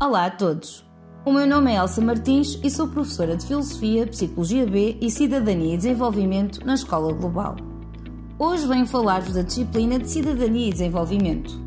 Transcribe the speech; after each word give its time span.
Olá 0.00 0.26
a 0.26 0.30
todos! 0.30 0.86
O 1.24 1.32
meu 1.32 1.44
nome 1.44 1.72
é 1.72 1.76
Elsa 1.76 2.00
Martins 2.00 2.56
e 2.62 2.70
sou 2.70 2.86
professora 2.86 3.36
de 3.36 3.44
Filosofia, 3.44 4.06
Psicologia 4.06 4.64
B 4.64 4.96
e 5.00 5.10
Cidadania 5.10 5.74
e 5.74 5.76
Desenvolvimento 5.76 6.64
na 6.64 6.74
Escola 6.74 7.12
Global. 7.12 7.56
Hoje 8.38 8.64
venho 8.68 8.86
falar-vos 8.86 9.34
da 9.34 9.42
disciplina 9.42 9.98
de 9.98 10.08
Cidadania 10.08 10.68
e 10.68 10.72
Desenvolvimento. 10.72 11.60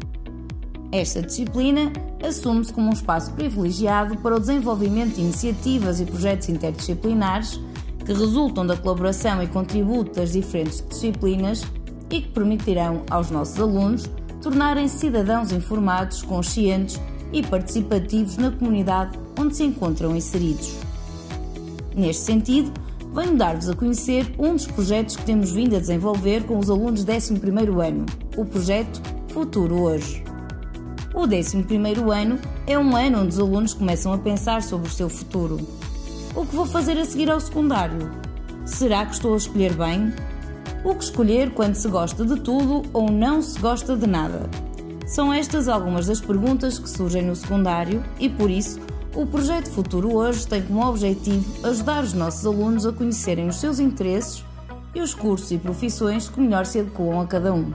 Esta 0.94 1.22
disciplina 1.22 1.92
assume-se 2.26 2.72
como 2.72 2.88
um 2.88 2.94
espaço 2.94 3.34
privilegiado 3.34 4.16
para 4.20 4.38
o 4.38 4.40
desenvolvimento 4.40 5.16
de 5.16 5.22
iniciativas 5.24 6.00
e 6.00 6.06
projetos 6.06 6.48
interdisciplinares 6.48 7.60
que 8.06 8.14
resultam 8.14 8.66
da 8.66 8.78
colaboração 8.78 9.44
e 9.44 9.48
contributo 9.48 10.16
das 10.16 10.32
diferentes 10.32 10.82
disciplinas 10.88 11.64
e 12.10 12.22
que 12.22 12.30
permitirão 12.30 13.04
aos 13.10 13.30
nossos 13.30 13.60
alunos 13.60 14.10
tornarem-se 14.42 15.00
cidadãos 15.00 15.52
informados, 15.52 16.22
conscientes 16.24 16.98
e 17.32 17.42
participativos 17.44 18.38
na 18.38 18.52
comunidade 18.52 19.18
onde 19.40 19.56
se 19.56 19.64
encontram 19.64 20.16
inseridos. 20.16 20.76
Neste 21.96 22.24
sentido, 22.24 22.72
venho 23.14 23.36
dar-vos 23.36 23.70
a 23.70 23.76
conhecer 23.76 24.34
um 24.38 24.54
dos 24.54 24.68
projetos 24.68 25.16
que 25.16 25.24
temos 25.24 25.52
vindo 25.52 25.76
a 25.76 25.80
desenvolver 25.80 26.44
com 26.46 26.58
os 26.58 26.70
alunos 26.70 27.04
do 27.04 27.12
11º 27.12 27.86
ano, 27.86 28.06
o 28.38 28.46
projeto 28.46 29.02
Futuro 29.30 29.82
Hoje. 29.82 30.24
O 31.14 31.28
11º 31.28 32.10
ano 32.12 32.40
é 32.66 32.78
um 32.80 32.96
ano 32.96 33.22
onde 33.22 33.30
os 33.30 33.40
alunos 33.40 33.74
começam 33.74 34.14
a 34.14 34.18
pensar 34.18 34.64
sobre 34.64 34.88
o 34.88 34.92
seu 34.92 35.10
futuro. 35.10 35.60
O 36.34 36.46
que 36.46 36.56
vou 36.56 36.66
fazer 36.66 36.98
a 36.98 37.04
seguir 37.04 37.30
ao 37.30 37.40
secundário? 37.40 38.10
Será 38.66 39.06
que 39.06 39.14
estou 39.14 39.34
a 39.34 39.38
escolher 39.38 39.74
bem? 39.74 40.14
O 40.86 40.96
que 40.96 41.04
escolher 41.04 41.52
quando 41.52 41.76
se 41.76 41.90
gosta 41.90 42.24
de 42.26 42.40
tudo 42.40 42.84
ou 42.94 43.12
não 43.12 43.42
se 43.42 43.60
gosta 43.60 43.98
de 43.98 44.08
nada? 44.08 44.50
São 45.12 45.34
estas 45.34 45.68
algumas 45.68 46.08
das 46.08 46.22
perguntas 46.22 46.80
que 46.80 46.90
surgem 46.90 47.22
no 47.22 47.36
secundário 47.36 48.02
e, 48.18 48.30
por 48.30 48.50
isso, 48.50 48.80
o 49.14 49.26
projeto 49.26 49.70
Futuro 49.70 50.16
Hoje 50.16 50.48
tem 50.48 50.62
como 50.62 50.88
objetivo 50.88 51.68
ajudar 51.68 52.06
os 52.06 52.14
nossos 52.14 52.46
alunos 52.46 52.86
a 52.86 52.94
conhecerem 52.94 53.50
os 53.50 53.58
seus 53.58 53.78
interesses 53.78 54.46
e 54.96 55.02
os 55.02 55.14
cursos 55.14 55.52
e 55.52 55.58
profissões 55.58 56.30
que 56.30 56.40
melhor 56.40 56.66
se 56.66 56.80
adequam 56.80 57.20
a 57.20 57.28
cada 57.28 57.54
um. 57.54 57.74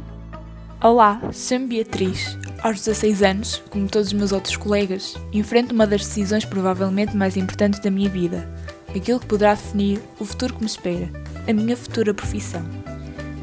Olá, 0.83 1.20
chamo 1.31 1.69
Beatriz. 1.69 2.39
Aos 2.62 2.77
16 2.77 3.23
anos, 3.23 3.62
como 3.69 3.87
todos 3.87 4.07
os 4.07 4.14
meus 4.14 4.33
outros 4.33 4.57
colegas, 4.57 5.14
enfrento 5.31 5.75
uma 5.75 5.87
das 5.87 6.07
decisões 6.07 6.47
provavelmente 6.47 7.14
mais 7.14 7.37
importantes 7.37 7.81
da 7.81 7.91
minha 7.91 8.09
vida, 8.09 8.48
aquilo 8.97 9.20
que 9.20 9.27
poderá 9.27 9.51
definir 9.53 10.01
o 10.19 10.25
futuro 10.25 10.55
que 10.55 10.61
me 10.61 10.67
espera, 10.67 11.11
a 11.47 11.53
minha 11.53 11.77
futura 11.77 12.14
profissão. 12.14 12.64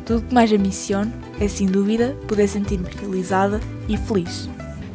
Tudo 0.06 0.22
que 0.24 0.34
mais 0.34 0.52
ambiciono 0.52 1.12
é, 1.40 1.48
sem 1.48 1.68
dúvida, 1.68 2.16
poder 2.28 2.48
sentir-me 2.48 2.88
realizada 3.00 3.60
e 3.88 3.98
feliz. 3.98 4.50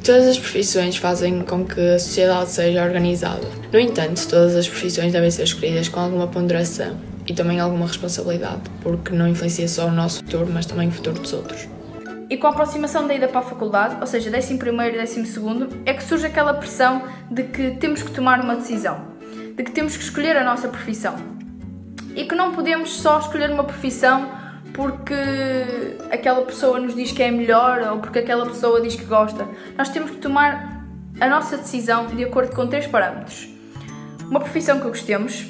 Todas 0.04 0.26
as 0.26 0.38
profissões 0.38 0.96
fazem 0.96 1.42
com 1.42 1.64
que 1.64 1.80
a 1.80 1.98
sociedade 1.98 2.50
seja 2.50 2.84
organizada. 2.84 3.46
No 3.72 3.78
entanto, 3.78 4.26
todas 4.28 4.54
as 4.54 4.68
profissões 4.68 5.12
devem 5.12 5.30
ser 5.30 5.44
escolhidas 5.44 5.88
com 5.88 6.00
alguma 6.00 6.26
ponderação 6.26 6.96
e 7.26 7.34
também 7.34 7.60
alguma 7.60 7.86
responsabilidade, 7.86 8.62
porque 8.82 9.12
não 9.12 9.28
influencia 9.28 9.68
só 9.68 9.86
o 9.86 9.90
nosso 9.90 10.18
futuro, 10.18 10.48
mas 10.52 10.66
também 10.66 10.88
o 10.88 10.92
futuro 10.92 11.20
dos 11.20 11.32
outros. 11.32 11.68
E 12.30 12.36
com 12.36 12.46
a 12.46 12.50
aproximação 12.50 13.06
da 13.06 13.14
ida 13.14 13.28
para 13.28 13.40
a 13.40 13.42
faculdade, 13.42 13.96
ou 14.00 14.06
seja, 14.06 14.30
11 14.30 14.54
e 14.54 14.58
12, 14.58 15.68
é 15.86 15.94
que 15.94 16.04
surge 16.04 16.26
aquela 16.26 16.54
pressão 16.54 17.02
de 17.30 17.42
que 17.44 17.72
temos 17.72 18.02
que 18.02 18.10
tomar 18.10 18.40
uma 18.40 18.56
decisão, 18.56 19.08
de 19.56 19.62
que 19.62 19.70
temos 19.70 19.96
que 19.96 20.02
escolher 20.02 20.36
a 20.36 20.44
nossa 20.44 20.68
profissão. 20.68 21.16
E 22.14 22.24
que 22.24 22.34
não 22.34 22.54
podemos 22.54 22.90
só 22.98 23.18
escolher 23.18 23.50
uma 23.50 23.64
profissão 23.64 24.30
porque 24.74 25.14
aquela 26.10 26.42
pessoa 26.42 26.78
nos 26.78 26.94
diz 26.94 27.12
que 27.12 27.22
é 27.22 27.30
melhor 27.30 27.80
ou 27.92 27.98
porque 27.98 28.20
aquela 28.20 28.46
pessoa 28.46 28.80
diz 28.80 28.94
que 28.94 29.04
gosta. 29.04 29.48
Nós 29.76 29.88
temos 29.88 30.10
que 30.10 30.18
tomar 30.18 30.84
a 31.20 31.28
nossa 31.28 31.56
decisão 31.56 32.06
de 32.06 32.24
acordo 32.24 32.54
com 32.54 32.66
três 32.66 32.86
parâmetros: 32.86 33.48
uma 34.22 34.40
profissão 34.40 34.80
que 34.80 34.88
gostemos, 34.88 35.46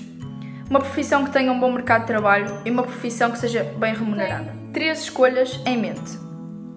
uma 0.68 0.80
profissão 0.80 1.24
que 1.24 1.30
tenha 1.30 1.52
um 1.52 1.58
bom 1.60 1.72
mercado 1.72 2.02
de 2.02 2.06
trabalho 2.08 2.60
e 2.64 2.70
uma 2.70 2.82
profissão 2.82 3.30
que 3.30 3.38
seja 3.38 3.64
bem 3.78 3.94
remunerada. 3.94 4.52
Três 4.72 5.02
escolhas 5.02 5.60
em 5.66 5.76
mente: 5.76 6.18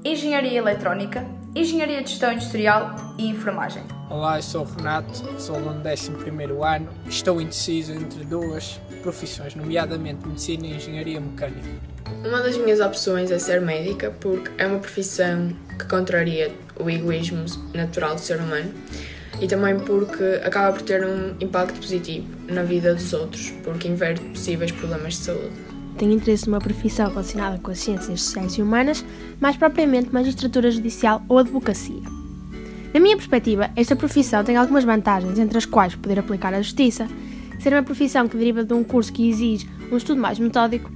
engenharia 0.03 0.57
eletrónica, 0.57 1.25
engenharia 1.55 2.01
de 2.01 2.09
gestão 2.09 2.31
industrial 2.31 2.95
e 3.17 3.27
enfermagem. 3.27 3.83
Olá, 4.09 4.37
eu 4.37 4.43
sou 4.43 4.61
o 4.61 4.65
Renato, 4.65 5.11
sou 5.39 5.55
aluno 5.55 5.81
do 5.81 5.89
11 5.89 6.11
ano. 6.63 6.89
Estou 7.07 7.41
indeciso 7.41 7.93
entre 7.93 8.23
duas 8.23 8.79
profissões, 9.01 9.55
nomeadamente 9.55 10.25
medicina 10.25 10.67
e 10.67 10.75
engenharia 10.75 11.19
mecânica. 11.19 11.67
Uma 12.25 12.41
das 12.41 12.57
minhas 12.57 12.79
opções 12.79 13.31
é 13.31 13.39
ser 13.39 13.61
médica, 13.61 14.11
porque 14.19 14.51
é 14.57 14.67
uma 14.67 14.79
profissão 14.79 15.53
que 15.77 15.85
contraria 15.85 16.53
o 16.79 16.89
egoísmo 16.89 17.45
natural 17.73 18.15
do 18.15 18.21
ser 18.21 18.39
humano 18.39 18.71
e 19.39 19.47
também 19.47 19.77
porque 19.79 20.41
acaba 20.43 20.71
por 20.71 20.83
ter 20.83 21.05
um 21.05 21.35
impacto 21.39 21.79
positivo 21.79 22.27
na 22.47 22.63
vida 22.63 22.93
dos 22.93 23.11
outros, 23.13 23.51
porque 23.63 23.87
inverte 23.87 24.21
possíveis 24.21 24.71
problemas 24.71 25.15
de 25.15 25.19
saúde. 25.19 25.70
Tenho 25.97 26.13
interesse 26.13 26.47
numa 26.47 26.59
profissão 26.59 27.09
relacionada 27.09 27.59
com 27.59 27.71
as 27.71 27.79
ciências 27.79 28.21
sociais 28.21 28.53
e 28.53 28.61
humanas, 28.61 29.05
mais 29.39 29.57
propriamente 29.57 30.13
magistratura 30.13 30.71
judicial 30.71 31.21
ou 31.27 31.37
advocacia. 31.37 32.01
Na 32.93 32.99
minha 32.99 33.15
perspectiva, 33.15 33.69
esta 33.75 33.95
profissão 33.95 34.43
tem 34.43 34.57
algumas 34.57 34.83
vantagens, 34.83 35.39
entre 35.39 35.57
as 35.57 35.65
quais 35.65 35.95
poder 35.95 36.19
aplicar 36.19 36.53
a 36.53 36.61
justiça, 36.61 37.07
ser 37.59 37.73
uma 37.73 37.83
profissão 37.83 38.27
que 38.27 38.35
deriva 38.35 38.63
de 38.63 38.73
um 38.73 38.83
curso 38.83 39.13
que 39.13 39.29
exige 39.29 39.69
um 39.91 39.97
estudo 39.97 40.19
mais 40.19 40.39
metódico, 40.39 40.91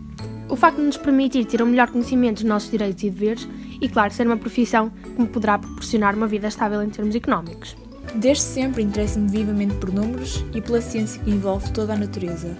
o 0.49 0.55
facto 0.55 0.77
de 0.77 0.83
nos 0.83 0.97
permitir 0.97 1.45
ter 1.45 1.61
um 1.61 1.67
melhor 1.67 1.89
conhecimento 1.89 2.37
dos 2.37 2.49
nossos 2.49 2.69
direitos 2.69 3.03
e 3.03 3.09
deveres 3.09 3.47
e, 3.81 3.87
claro, 3.89 4.13
ser 4.13 4.27
uma 4.27 4.37
profissão 4.37 4.89
que 4.89 5.21
me 5.21 5.27
poderá 5.27 5.57
proporcionar 5.57 6.15
uma 6.15 6.27
vida 6.27 6.47
estável 6.47 6.81
em 6.83 6.89
termos 6.89 7.15
económicos. 7.15 7.75
Desde 8.15 8.43
sempre 8.43 8.83
interesso-me 8.83 9.29
vivamente 9.29 9.75
por 9.75 9.91
números 9.91 10.43
e 10.53 10.61
pela 10.61 10.81
ciência 10.81 11.21
que 11.21 11.31
envolve 11.31 11.71
toda 11.71 11.93
a 11.93 11.97
natureza. 11.97 12.55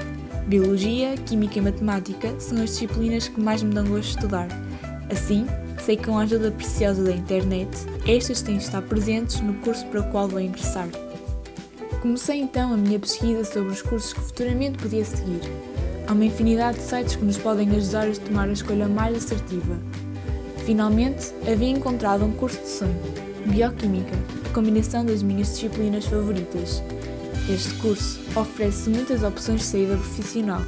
Biologia, 0.47 1.15
Química 1.25 1.57
e 1.57 1.61
Matemática 1.61 2.39
são 2.39 2.61
as 2.61 2.69
disciplinas 2.69 3.27
que 3.27 3.41
mais 3.41 3.63
me 3.63 3.73
dão 3.73 3.83
gosto 3.83 4.03
de 4.03 4.09
estudar. 4.09 4.47
Assim, 5.09 5.47
sei 5.83 5.97
que 5.97 6.05
com 6.05 6.19
a 6.19 6.21
ajuda 6.21 6.51
preciosa 6.51 7.03
da 7.03 7.11
internet, 7.11 7.69
estas 8.07 8.43
têm 8.43 8.57
de 8.57 8.63
estar 8.63 8.83
presentes 8.83 9.41
no 9.41 9.55
curso 9.55 9.83
para 9.87 10.01
o 10.01 10.11
qual 10.11 10.27
vou 10.27 10.39
ingressar. 10.39 10.87
Comecei 11.99 12.39
então 12.41 12.71
a 12.71 12.77
minha 12.77 12.99
pesquisa 12.99 13.43
sobre 13.43 13.71
os 13.71 13.81
cursos 13.81 14.13
que 14.13 14.21
futuramente 14.21 14.77
podia 14.77 15.03
seguir. 15.03 15.41
Há 16.07 16.13
uma 16.13 16.25
infinidade 16.25 16.77
de 16.77 16.83
sites 16.83 17.15
que 17.15 17.25
nos 17.25 17.39
podem 17.39 17.67
ajudar 17.71 18.07
a 18.07 18.11
tomar 18.11 18.47
a 18.47 18.53
escolha 18.53 18.87
mais 18.87 19.17
assertiva. 19.17 19.79
Finalmente, 20.63 21.33
havia 21.51 21.69
encontrado 21.69 22.23
um 22.23 22.31
curso 22.31 22.61
de 22.61 22.69
sonho, 22.69 23.01
Bioquímica, 23.47 24.15
a 24.45 24.53
combinação 24.53 25.03
das 25.03 25.23
minhas 25.23 25.47
disciplinas 25.47 26.05
favoritas. 26.05 26.83
Este 27.47 27.75
curso 27.75 28.19
oferece 28.35 28.89
muitas 28.89 29.21
opções 29.21 29.59
de 29.59 29.67
saída 29.67 29.97
profissional. 29.97 30.61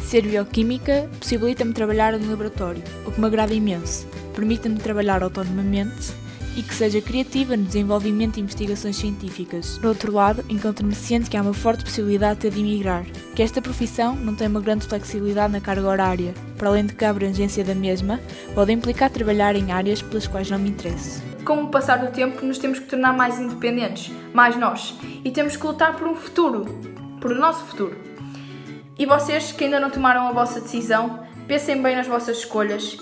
Ser 0.00 0.22
bioquímica 0.22 1.10
possibilita-me 1.18 1.72
trabalhar 1.72 2.16
no 2.16 2.30
laboratório, 2.30 2.82
o 3.04 3.10
que 3.10 3.20
me 3.20 3.26
agrada 3.26 3.52
imenso. 3.52 4.06
Permite-me 4.32 4.78
trabalhar 4.78 5.20
autonomamente 5.24 6.12
e 6.56 6.62
que 6.62 6.74
seja 6.74 7.00
criativa 7.00 7.56
no 7.56 7.64
desenvolvimento 7.64 8.34
de 8.34 8.42
investigações 8.42 8.96
científicas. 8.96 9.78
Por 9.78 9.86
outro 9.86 10.12
lado, 10.12 10.44
encontro-me 10.48 10.94
ciente 10.94 11.28
que 11.28 11.36
há 11.36 11.42
uma 11.42 11.54
forte 11.54 11.82
possibilidade 11.82 12.48
de 12.48 12.60
emigrar, 12.60 13.04
que 13.34 13.42
esta 13.42 13.60
profissão 13.60 14.14
não 14.14 14.36
tem 14.36 14.46
uma 14.46 14.60
grande 14.60 14.86
flexibilidade 14.86 15.52
na 15.52 15.60
carga 15.60 15.88
horária, 15.88 16.34
para 16.56 16.68
além 16.68 16.86
de 16.86 16.94
que 16.94 17.04
a 17.04 17.10
abrangência 17.10 17.64
da 17.64 17.74
mesma 17.74 18.20
pode 18.54 18.70
implicar 18.70 19.10
trabalhar 19.10 19.56
em 19.56 19.72
áreas 19.72 20.00
pelas 20.02 20.28
quais 20.28 20.48
não 20.48 20.58
me 20.58 20.70
interesso. 20.70 21.31
Com 21.44 21.64
o 21.64 21.68
passar 21.68 21.96
do 21.98 22.12
tempo, 22.12 22.44
nos 22.46 22.58
temos 22.58 22.78
que 22.78 22.86
tornar 22.86 23.12
mais 23.12 23.40
independentes, 23.40 24.12
mais 24.32 24.56
nós, 24.56 24.94
e 25.24 25.30
temos 25.30 25.56
que 25.56 25.66
lutar 25.66 25.96
por 25.96 26.06
um 26.06 26.14
futuro, 26.14 26.64
por 27.20 27.32
o 27.32 27.38
nosso 27.38 27.64
futuro. 27.64 27.96
E 28.96 29.04
vocês 29.04 29.50
que 29.50 29.64
ainda 29.64 29.80
não 29.80 29.90
tomaram 29.90 30.28
a 30.28 30.32
vossa 30.32 30.60
decisão, 30.60 31.20
pensem 31.48 31.82
bem 31.82 31.96
nas 31.96 32.06
vossas 32.06 32.38
escolhas 32.38 32.96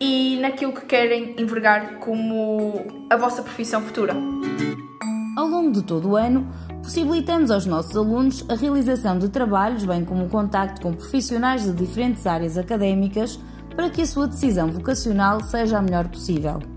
e 0.00 0.38
naquilo 0.40 0.72
que 0.72 0.86
querem 0.86 1.34
envergar 1.38 1.98
como 1.98 3.06
a 3.10 3.16
vossa 3.16 3.42
profissão 3.42 3.82
futura. 3.82 4.14
Ao 5.36 5.46
longo 5.46 5.72
de 5.72 5.82
todo 5.82 6.10
o 6.10 6.16
ano, 6.16 6.48
possibilitamos 6.82 7.50
aos 7.50 7.66
nossos 7.66 7.94
alunos 7.96 8.44
a 8.48 8.54
realização 8.54 9.18
de 9.18 9.28
trabalhos, 9.28 9.84
bem 9.84 10.04
como 10.04 10.24
o 10.24 10.28
contacto 10.30 10.80
com 10.80 10.94
profissionais 10.94 11.64
de 11.64 11.72
diferentes 11.72 12.26
áreas 12.26 12.56
académicas 12.56 13.38
para 13.76 13.90
que 13.90 14.00
a 14.00 14.06
sua 14.06 14.26
decisão 14.26 14.70
vocacional 14.70 15.40
seja 15.40 15.78
a 15.78 15.82
melhor 15.82 16.08
possível. 16.08 16.73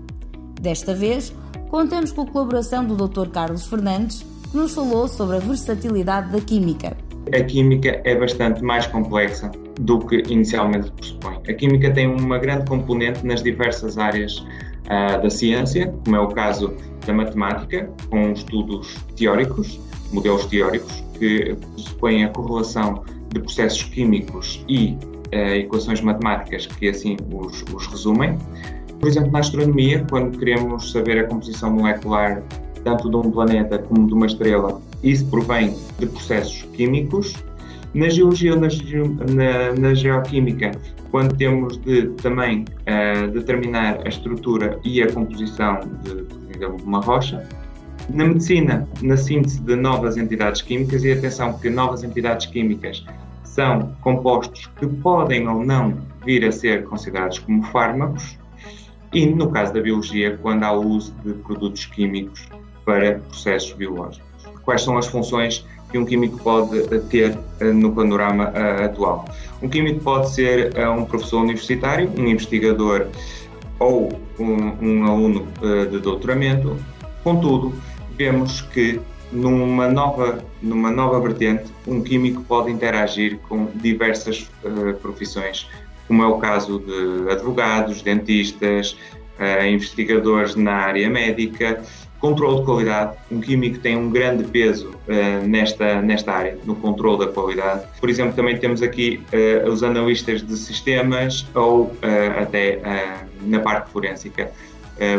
Desta 0.60 0.92
vez, 0.92 1.32
contamos 1.70 2.10
com 2.12 2.22
a 2.22 2.26
colaboração 2.26 2.84
do 2.84 2.96
Dr. 2.96 3.28
Carlos 3.28 3.66
Fernandes, 3.66 4.26
que 4.50 4.56
nos 4.56 4.74
falou 4.74 5.06
sobre 5.06 5.36
a 5.36 5.40
versatilidade 5.40 6.32
da 6.32 6.40
química. 6.40 6.96
A 7.32 7.44
química 7.44 8.00
é 8.04 8.14
bastante 8.16 8.62
mais 8.62 8.86
complexa 8.86 9.50
do 9.80 9.98
que 10.00 10.22
inicialmente 10.28 10.90
pressupõe. 10.92 11.36
A 11.48 11.52
química 11.52 11.92
tem 11.92 12.06
uma 12.06 12.38
grande 12.38 12.66
componente 12.66 13.24
nas 13.24 13.42
diversas 13.42 13.98
áreas 13.98 14.38
uh, 14.38 15.22
da 15.22 15.30
ciência, 15.30 15.94
como 16.04 16.16
é 16.16 16.20
o 16.20 16.28
caso 16.28 16.74
da 17.06 17.12
matemática, 17.12 17.88
com 18.10 18.32
estudos 18.32 18.96
teóricos, 19.16 19.78
modelos 20.12 20.46
teóricos, 20.46 21.04
que 21.18 21.54
pressupõem 21.74 22.24
a 22.24 22.28
correlação 22.30 23.04
de 23.28 23.40
processos 23.40 23.84
químicos 23.84 24.64
e 24.68 24.96
uh, 25.32 25.54
equações 25.54 26.00
matemáticas 26.00 26.66
que 26.66 26.88
assim 26.88 27.16
os, 27.30 27.62
os 27.72 27.86
resumem. 27.86 28.36
Por 28.98 29.08
exemplo, 29.08 29.30
na 29.30 29.38
astronomia, 29.38 30.04
quando 30.10 30.38
queremos 30.38 30.90
saber 30.90 31.18
a 31.18 31.24
composição 31.28 31.70
molecular 31.70 32.42
tanto 32.84 33.10
de 33.10 33.16
um 33.16 33.30
planeta 33.30 33.78
como 33.78 34.06
de 34.06 34.14
uma 34.14 34.26
estrela, 34.26 34.80
isso 35.02 35.26
provém 35.26 35.74
de 35.98 36.06
processos 36.06 36.62
químicos. 36.74 37.34
Na 37.94 38.08
geologia 38.08 38.54
ou 38.54 38.60
na, 38.60 38.68
na, 38.68 39.80
na, 39.80 39.94
geoquímica, 39.94 40.72
quando 41.10 41.36
temos 41.36 41.78
de 41.78 42.08
também 42.22 42.64
uh, 42.86 43.30
determinar 43.30 44.00
a 44.04 44.08
estrutura 44.08 44.78
e 44.84 45.02
a 45.02 45.10
composição 45.10 45.80
de, 46.02 46.58
de 46.58 46.64
uma 46.84 47.00
rocha. 47.00 47.46
Na 48.10 48.24
medicina, 48.24 48.88
na 49.02 49.16
síntese 49.16 49.60
de 49.60 49.76
novas 49.76 50.16
entidades 50.16 50.62
químicas, 50.62 51.04
e 51.04 51.12
atenção 51.12 51.58
que 51.58 51.68
novas 51.70 52.04
entidades 52.04 52.46
químicas 52.46 53.04
são 53.42 53.92
compostos 54.02 54.66
que 54.78 54.86
podem 54.86 55.48
ou 55.48 55.64
não 55.64 55.94
vir 56.24 56.44
a 56.44 56.52
ser 56.52 56.84
considerados 56.84 57.38
como 57.40 57.62
fármacos, 57.64 58.38
e 59.12 59.26
no 59.26 59.50
caso 59.50 59.72
da 59.72 59.80
biologia, 59.80 60.38
quando 60.42 60.64
há 60.64 60.72
o 60.72 60.86
uso 60.86 61.14
de 61.24 61.32
produtos 61.34 61.86
químicos 61.86 62.46
para 62.84 63.18
processos 63.18 63.72
biológicos. 63.72 64.28
Quais 64.62 64.82
são 64.82 64.98
as 64.98 65.06
funções 65.06 65.64
que 65.90 65.98
um 65.98 66.04
químico 66.04 66.38
pode 66.38 66.82
ter 67.10 67.38
eh, 67.60 67.72
no 67.72 67.94
panorama 67.94 68.50
uh, 68.50 68.84
atual? 68.84 69.24
Um 69.62 69.68
químico 69.68 70.00
pode 70.00 70.30
ser 70.30 70.74
uh, 70.76 70.90
um 70.92 71.04
professor 71.04 71.42
universitário, 71.42 72.10
um 72.18 72.26
investigador 72.26 73.08
ou 73.78 74.12
um, 74.38 74.72
um 74.80 75.04
aluno 75.06 75.48
uh, 75.62 75.86
de 75.86 75.98
doutoramento. 75.98 76.76
Contudo, 77.24 77.74
vemos 78.16 78.60
que 78.60 79.00
numa 79.32 79.88
nova, 79.88 80.42
numa 80.62 80.90
nova 80.90 81.20
vertente, 81.20 81.70
um 81.86 82.02
químico 82.02 82.42
pode 82.44 82.70
interagir 82.70 83.38
com 83.48 83.68
diversas 83.74 84.50
profissões 85.02 85.68
como 86.08 86.22
é 86.22 86.26
o 86.26 86.38
caso 86.38 86.80
de 86.80 87.30
advogados, 87.30 88.02
dentistas, 88.02 88.96
uh, 89.38 89.66
investigadores 89.66 90.56
na 90.56 90.72
área 90.72 91.08
médica. 91.08 91.82
Controle 92.18 92.58
de 92.58 92.64
qualidade, 92.64 93.16
um 93.30 93.40
químico 93.40 93.78
tem 93.78 93.96
um 93.96 94.10
grande 94.10 94.42
peso 94.42 94.90
uh, 94.90 95.46
nesta, 95.46 96.02
nesta 96.02 96.32
área, 96.32 96.58
no 96.64 96.74
controle 96.74 97.24
da 97.24 97.32
qualidade. 97.32 97.86
Por 98.00 98.10
exemplo, 98.10 98.34
também 98.34 98.58
temos 98.58 98.82
aqui 98.82 99.22
uh, 99.32 99.68
os 99.68 99.84
analistas 99.84 100.42
de 100.42 100.56
sistemas 100.56 101.46
ou 101.54 101.92
até 102.40 102.80
na 103.42 103.60
parte 103.60 103.90
forensica. 103.90 104.50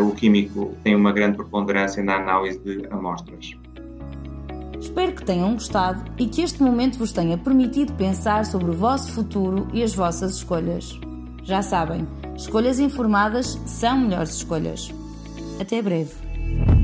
o 0.01 0.13
químico 0.13 0.75
tem 0.83 0.93
uma 0.93 1.13
grande 1.13 1.37
preponderância 1.37 2.03
na 2.03 2.17
análise 2.17 2.59
de 2.59 2.85
amostras. 2.91 3.55
Espero 4.79 5.13
que 5.13 5.25
tenham 5.25 5.53
gostado 5.53 6.11
e 6.17 6.27
que 6.27 6.41
este 6.41 6.63
momento 6.63 6.97
vos 6.97 7.11
tenha 7.11 7.37
permitido 7.37 7.93
pensar 7.93 8.45
sobre 8.45 8.71
o 8.71 8.73
vosso 8.73 9.11
futuro 9.11 9.67
e 9.73 9.83
as 9.83 9.93
vossas 9.93 10.35
escolhas. 10.35 10.99
Já 11.43 11.61
sabem, 11.61 12.07
escolhas 12.35 12.79
informadas 12.79 13.59
são 13.65 13.97
melhores 13.97 14.35
escolhas. 14.35 14.93
Até 15.59 15.81
breve. 15.81 16.78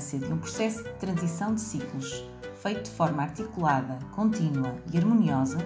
Importância 0.00 0.18
de 0.18 0.32
um 0.32 0.38
processo 0.38 0.82
de 0.82 0.90
transição 0.94 1.54
de 1.54 1.60
ciclos 1.60 2.24
feito 2.62 2.84
de 2.84 2.90
forma 2.90 3.22
articulada, 3.22 3.98
contínua 4.12 4.74
e 4.92 4.98
harmoniosa, 4.98 5.58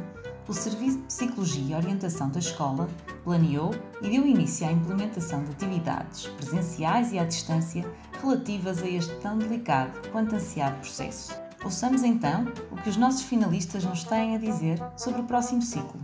o 0.47 0.53
Serviço 0.53 0.99
de 0.99 1.05
Psicologia 1.05 1.73
e 1.73 1.75
Orientação 1.75 2.29
da 2.29 2.39
Escola 2.39 2.89
planeou 3.25 3.75
e 4.03 4.09
deu 4.09 4.27
início 4.27 4.67
à 4.67 4.73
implementação 4.73 5.43
de 5.43 5.51
atividades 5.53 6.27
presenciais 6.27 7.13
e 7.13 7.19
à 7.19 7.25
distância 7.25 7.85
relativas 8.21 8.83
a 8.83 8.89
este 8.89 9.15
tão 9.17 9.39
delicado 9.39 10.09
quanto 10.11 10.37
ansiado 10.37 10.79
processo. 10.79 11.35
Ouçamos 11.65 12.03
então 12.03 12.47
o 12.71 12.77
que 12.77 12.91
os 12.91 12.97
nossos 12.97 13.23
finalistas 13.23 13.85
nos 13.85 14.05
têm 14.05 14.37
a 14.37 14.39
dizer 14.39 14.81
sobre 14.97 15.23
o 15.23 15.25
próximo 15.25 15.63
ciclo. 15.63 16.01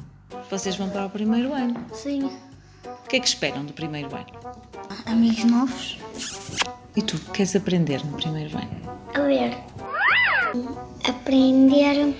Vocês 0.51 0.77
vão 0.77 0.89
para 0.89 1.07
o 1.07 1.11
primeiro 1.11 1.53
ano? 1.53 1.85
Sim. 1.93 2.25
O 2.85 3.09
que 3.09 3.17
é 3.17 3.21
que 3.21 3.29
esperam 3.29 3.65
do 3.65 3.73
primeiro 3.73 4.09
ano? 4.15 4.27
Amigos 5.07 5.45
novos. 5.45 5.99
E 7.01 7.03
tu, 7.03 7.19
queres 7.33 7.57
aprender 7.57 8.05
no 8.05 8.13
primeiro 8.19 8.59
ano? 8.59 8.99
A 9.15 9.21
ler. 9.21 9.57
Aprender 11.09 12.15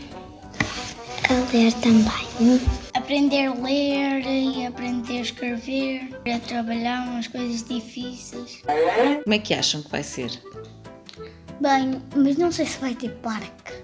a 1.29 1.53
ler 1.53 1.73
também. 1.83 2.61
Aprender 2.95 3.49
a 3.49 3.55
ler 3.57 4.25
e 4.25 4.65
aprender 4.65 5.19
a 5.19 5.21
escrever, 5.21 6.19
a 6.35 6.39
trabalhar 6.39 7.07
umas 7.09 7.29
coisas 7.29 7.63
difíceis. 7.63 8.63
Como 9.23 9.35
é 9.35 9.39
que 9.39 9.53
acham 9.53 9.83
que 9.83 9.91
vai 9.91 10.03
ser? 10.03 10.31
Bem, 11.61 12.01
mas 12.17 12.39
não 12.39 12.51
sei 12.51 12.65
se 12.65 12.79
vai 12.79 12.95
ter 12.95 13.11
parque. 13.17 13.75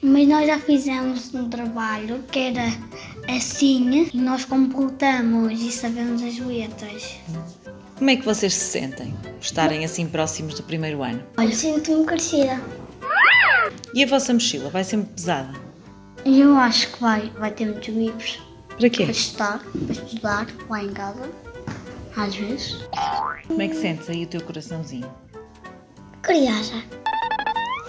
Mas 0.00 0.26
nós 0.26 0.46
já 0.46 0.58
fizemos 0.58 1.34
um 1.34 1.50
trabalho 1.50 2.24
que 2.32 2.38
era 2.38 2.64
assim 3.28 4.08
e 4.10 4.16
nós 4.16 4.46
completamos 4.46 5.60
e 5.60 5.70
sabemos 5.70 6.22
as 6.22 6.38
letras. 6.38 7.18
Como 7.96 8.10
é 8.10 8.16
que 8.16 8.24
vocês 8.24 8.54
se 8.54 8.64
sentem? 8.64 9.14
Estarem 9.40 9.84
assim 9.84 10.06
próximos 10.06 10.54
do 10.54 10.62
primeiro 10.62 11.02
ano? 11.02 11.22
Olha, 11.36 11.54
sinto-me 11.54 12.04
crescida. 12.04 12.60
E 13.94 14.02
a 14.02 14.06
vossa 14.06 14.32
mochila 14.32 14.70
vai 14.70 14.82
ser 14.84 14.96
muito 14.96 15.12
pesada? 15.14 15.52
Eu 16.24 16.56
acho 16.56 16.92
que 16.92 17.00
vai. 17.00 17.30
Vai 17.38 17.50
ter 17.50 17.66
muitos 17.66 17.88
livros. 17.88 18.42
Para 18.78 18.88
quê? 18.90 19.04
Para 19.04 19.12
estudar, 19.12 19.58
para 19.58 19.92
estudar 19.92 20.46
lá 20.68 20.82
em 20.82 20.92
casa. 20.92 21.30
Às 22.16 22.34
vezes. 22.34 22.76
Como 23.46 23.62
é 23.62 23.68
que 23.68 23.76
sentes 23.76 24.08
aí 24.08 24.24
o 24.24 24.26
teu 24.26 24.40
coraçãozinho? 24.42 25.10
Criança. 26.22 26.82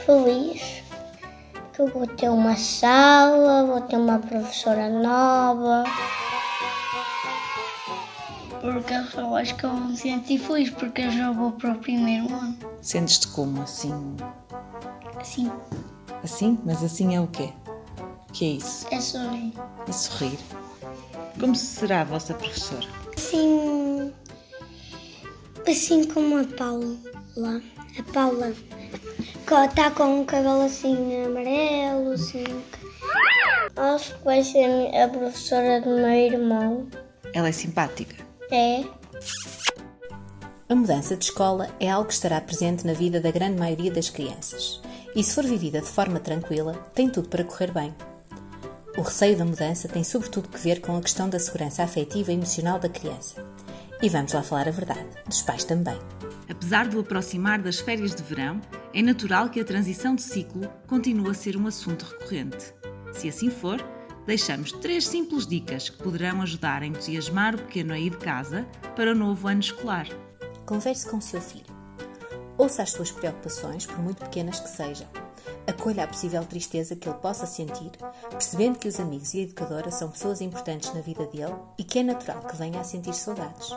Feliz. 0.06 0.84
Que 1.74 1.82
eu 1.82 1.88
vou 1.88 2.06
ter 2.06 2.30
uma 2.30 2.56
sala, 2.56 3.66
vou 3.66 3.82
ter 3.82 3.98
uma 3.98 4.20
professora 4.20 4.90
nova. 4.90 5.84
Porque 8.64 8.94
eu 8.94 9.04
só 9.08 9.36
acho 9.36 9.56
que 9.58 9.66
eu 9.66 9.74
me 9.74 9.98
senti 9.98 10.38
feliz 10.38 10.70
porque 10.70 11.02
eu 11.02 11.12
já 11.12 11.34
vou 11.34 11.52
para 11.52 11.74
o 11.74 11.80
primeiro 11.80 12.34
ano. 12.34 12.58
Sentes-te 12.82 13.28
como 13.28 13.62
assim? 13.62 14.16
Assim. 15.20 15.52
Assim? 16.24 16.58
Mas 16.64 16.82
assim 16.82 17.14
é 17.14 17.20
o 17.20 17.28
quê? 17.28 17.50
O 18.30 18.32
que 18.32 18.46
é 18.46 18.50
isso? 18.56 18.88
É 18.90 19.02
sorrir. 19.02 19.54
É 19.86 19.92
sorrir. 19.92 20.40
Como 21.38 21.54
será 21.54 22.02
a 22.02 22.04
vossa 22.06 22.34
professora? 22.36 22.88
Assim. 23.18 24.14
Assim 25.68 26.06
como 26.06 26.38
a 26.38 26.46
Paula. 26.46 27.62
A 28.00 28.14
Paula. 28.14 28.54
Está 29.68 29.92
com 29.92 30.22
um 30.22 30.26
cabelo 30.26 30.62
assim 30.62 31.26
amarelo, 31.26 32.14
assim. 32.14 32.46
Acho 33.76 34.18
que 34.18 34.24
vai 34.24 34.42
ser 34.42 34.90
a 34.96 35.10
professora 35.10 35.82
do 35.82 35.90
meu 35.90 36.08
irmão. 36.08 36.88
Ela 37.34 37.50
é 37.50 37.52
simpática? 37.52 38.24
É. 38.52 38.84
A 40.70 40.76
mudança 40.76 41.16
de 41.16 41.26
escola 41.26 41.70
é 41.80 41.90
algo 41.90 42.08
que 42.08 42.14
estará 42.14 42.40
presente 42.42 42.86
na 42.86 42.94
vida 42.94 43.20
da 43.20 43.32
grande 43.32 43.60
maioria 43.60 43.92
das 43.92 44.10
crianças 44.10 44.82
e, 45.16 45.24
se 45.24 45.36
for 45.36 45.44
vivida 45.44 45.82
de 45.82 45.88
forma 45.88 46.20
tranquila, 46.20 46.74
tem 46.94 47.10
tudo 47.10 47.30
para 47.30 47.44
correr 47.44 47.72
bem. 47.72 47.94
O 48.98 49.02
receio 49.02 49.38
da 49.38 49.46
mudança 49.46 49.88
tem 49.88 50.04
sobretudo 50.04 50.50
que 50.50 50.60
ver 50.60 50.82
com 50.82 50.96
a 50.96 51.02
questão 51.02 51.30
da 51.30 51.40
segurança 51.40 51.84
afetiva 51.84 52.32
e 52.32 52.36
emocional 52.36 52.80
da 52.80 52.90
criança. 52.90 53.44
E 54.02 54.10
vamos 54.10 54.34
lá 54.34 54.44
falar 54.44 54.68
a 54.68 54.72
verdade, 54.72 55.08
dos 55.26 55.42
pais 55.42 55.64
também. 55.64 55.98
Apesar 56.50 56.88
do 56.88 57.00
aproximar 57.00 57.62
das 57.62 57.80
férias 57.80 58.14
de 58.14 58.22
verão, 58.22 58.62
é 58.94 59.02
natural 59.02 59.50
que 59.50 59.60
a 59.60 59.66
transição 59.66 60.14
de 60.14 60.22
ciclo 60.22 60.70
continue 60.88 61.32
a 61.32 61.34
ser 61.34 61.58
um 61.58 61.68
assunto 61.68 62.04
recorrente. 62.04 62.74
Se 63.14 63.30
assim 63.30 63.50
for, 63.50 63.84
deixamos 64.26 64.72
três 64.72 65.08
simples 65.08 65.46
dicas 65.46 65.90
que 65.90 66.02
poderão 66.02 66.42
ajudar 66.42 66.82
a 66.82 66.86
entusiasmar 66.86 67.56
o 67.56 67.60
pequeno 67.60 67.94
aí 67.94 68.10
de 68.10 68.18
casa 68.18 68.68
para 68.96 69.12
o 69.12 69.16
novo 69.16 69.48
ano 69.48 69.60
escolar. 69.60 70.08
Converse 70.66 71.08
com 71.10 71.18
o 71.18 71.22
seu 71.22 71.42
filho. 71.42 71.74
Ouça 72.58 72.84
as 72.84 72.92
suas 72.92 73.12
preocupações, 73.12 73.86
por 73.86 74.00
muito 74.00 74.24
pequenas 74.24 74.60
que 74.60 74.70
sejam. 74.70 75.08
Acolha 75.68 76.04
a 76.04 76.08
possível 76.08 76.44
tristeza 76.46 76.96
que 76.96 77.08
ele 77.08 77.18
possa 77.18 77.46
sentir, 77.46 77.92
percebendo 78.30 78.80
que 78.80 78.88
os 78.88 79.00
amigos 79.00 79.34
e 79.34 79.40
a 79.40 79.44
educadora 79.44 79.92
são 79.92 80.10
pessoas 80.10 80.42
importantes 80.42 80.94
na 80.94 81.02
vida 81.02 81.26
dele 81.26 81.56
e 81.78 81.84
que 81.84 82.00
é 82.00 82.04
natural 82.04 82.42
que 82.42 82.56
venha 82.56 82.80
a 82.80 82.84
sentir 82.84 83.14
saudades. 83.14 83.70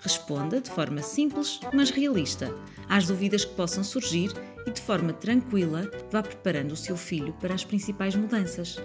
Responda 0.00 0.60
de 0.60 0.70
forma 0.70 1.02
simples, 1.02 1.60
mas 1.72 1.90
realista, 1.90 2.52
às 2.88 3.06
dúvidas 3.06 3.44
que 3.44 3.54
possam 3.54 3.82
surgir 3.82 4.30
e 4.66 4.70
de 4.70 4.80
forma 4.80 5.12
tranquila 5.12 5.90
vá 6.10 6.22
preparando 6.22 6.72
o 6.72 6.76
seu 6.76 6.96
filho 6.96 7.32
para 7.34 7.54
as 7.54 7.64
principais 7.64 8.14
mudanças. 8.14 8.76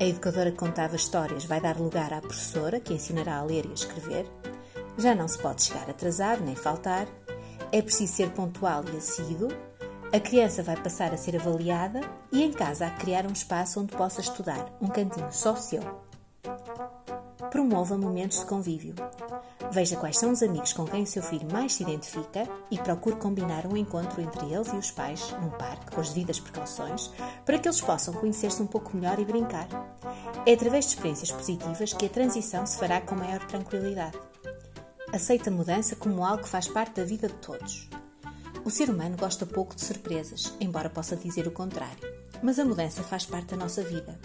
A 0.00 0.04
educadora 0.04 0.50
que 0.50 0.56
contava 0.56 0.96
histórias 0.96 1.44
vai 1.44 1.60
dar 1.60 1.76
lugar 1.76 2.12
à 2.12 2.20
professora 2.20 2.80
que 2.80 2.94
ensinará 2.94 3.38
a 3.38 3.42
ler 3.42 3.66
e 3.66 3.70
a 3.70 3.74
escrever. 3.74 4.26
Já 4.96 5.14
não 5.14 5.26
se 5.28 5.38
pode 5.38 5.62
chegar 5.62 5.88
atrasado 5.90 6.44
nem 6.44 6.54
faltar 6.54 7.06
é 7.70 7.82
preciso 7.82 8.14
ser 8.14 8.30
pontual 8.30 8.82
e 8.92 8.96
assíduo, 8.96 9.48
a 10.12 10.18
criança 10.18 10.62
vai 10.62 10.76
passar 10.76 11.12
a 11.12 11.18
ser 11.18 11.36
avaliada 11.36 12.00
e 12.32 12.42
em 12.42 12.50
casa 12.50 12.88
que 12.90 13.00
criar 13.00 13.26
um 13.26 13.32
espaço 13.32 13.80
onde 13.80 13.94
possa 13.94 14.22
estudar, 14.22 14.72
um 14.80 14.88
cantinho 14.88 15.30
só 15.30 15.54
seu. 15.54 15.82
Promova 17.50 17.96
momentos 17.96 18.40
de 18.40 18.46
convívio. 18.46 18.94
Veja 19.70 19.96
quais 19.96 20.18
são 20.18 20.30
os 20.30 20.42
amigos 20.42 20.72
com 20.72 20.84
quem 20.84 21.02
o 21.02 21.06
seu 21.06 21.22
filho 21.22 21.50
mais 21.50 21.74
se 21.74 21.82
identifica 21.82 22.48
e 22.70 22.78
procure 22.78 23.16
combinar 23.16 23.66
um 23.66 23.76
encontro 23.76 24.20
entre 24.20 24.52
eles 24.52 24.72
e 24.72 24.76
os 24.76 24.90
pais 24.90 25.34
num 25.40 25.50
parque 25.50 25.94
com 25.94 26.00
as 26.00 26.08
devidas 26.10 26.40
precauções 26.40 27.10
para 27.44 27.58
que 27.58 27.68
eles 27.68 27.80
possam 27.80 28.14
conhecer-se 28.14 28.62
um 28.62 28.66
pouco 28.66 28.96
melhor 28.96 29.18
e 29.18 29.24
brincar. 29.24 29.68
É 30.46 30.52
através 30.52 30.84
de 30.84 30.92
experiências 30.92 31.30
positivas 31.30 31.92
que 31.92 32.06
a 32.06 32.10
transição 32.10 32.66
se 32.66 32.78
fará 32.78 33.00
com 33.00 33.14
maior 33.14 33.44
tranquilidade. 33.46 34.18
Aceita 35.12 35.48
a 35.48 35.52
mudança 35.52 35.96
como 35.96 36.24
algo 36.24 36.42
que 36.42 36.48
faz 36.48 36.68
parte 36.68 36.96
da 36.96 37.04
vida 37.04 37.28
de 37.28 37.34
todos. 37.34 37.88
O 38.64 38.70
ser 38.70 38.90
humano 38.90 39.16
gosta 39.16 39.46
pouco 39.46 39.74
de 39.74 39.82
surpresas, 39.82 40.52
embora 40.60 40.90
possa 40.90 41.16
dizer 41.16 41.46
o 41.46 41.52
contrário, 41.52 42.12
mas 42.42 42.58
a 42.58 42.64
mudança 42.64 43.02
faz 43.02 43.24
parte 43.24 43.48
da 43.48 43.56
nossa 43.56 43.82
vida. 43.82 44.18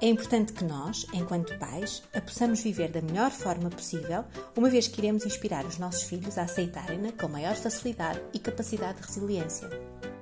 É 0.00 0.06
importante 0.08 0.52
que 0.52 0.64
nós, 0.64 1.06
enquanto 1.12 1.56
pais, 1.58 2.02
a 2.14 2.20
possamos 2.20 2.60
viver 2.60 2.90
da 2.90 3.00
melhor 3.00 3.30
forma 3.30 3.70
possível, 3.70 4.24
uma 4.56 4.68
vez 4.68 4.86
que 4.88 5.00
iremos 5.00 5.24
inspirar 5.24 5.64
os 5.64 5.78
nossos 5.78 6.02
filhos 6.02 6.36
a 6.36 6.42
aceitarem-na 6.42 7.12
com 7.12 7.28
maior 7.28 7.54
facilidade 7.54 8.20
e 8.32 8.38
capacidade 8.38 9.00
de 9.00 9.06
resiliência. 9.06 9.68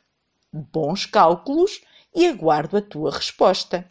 Bons 0.53 1.07
cálculos 1.07 1.81
e 2.15 2.27
aguardo 2.27 2.77
a 2.77 2.83
tua 2.83 3.13
resposta. 3.13 3.89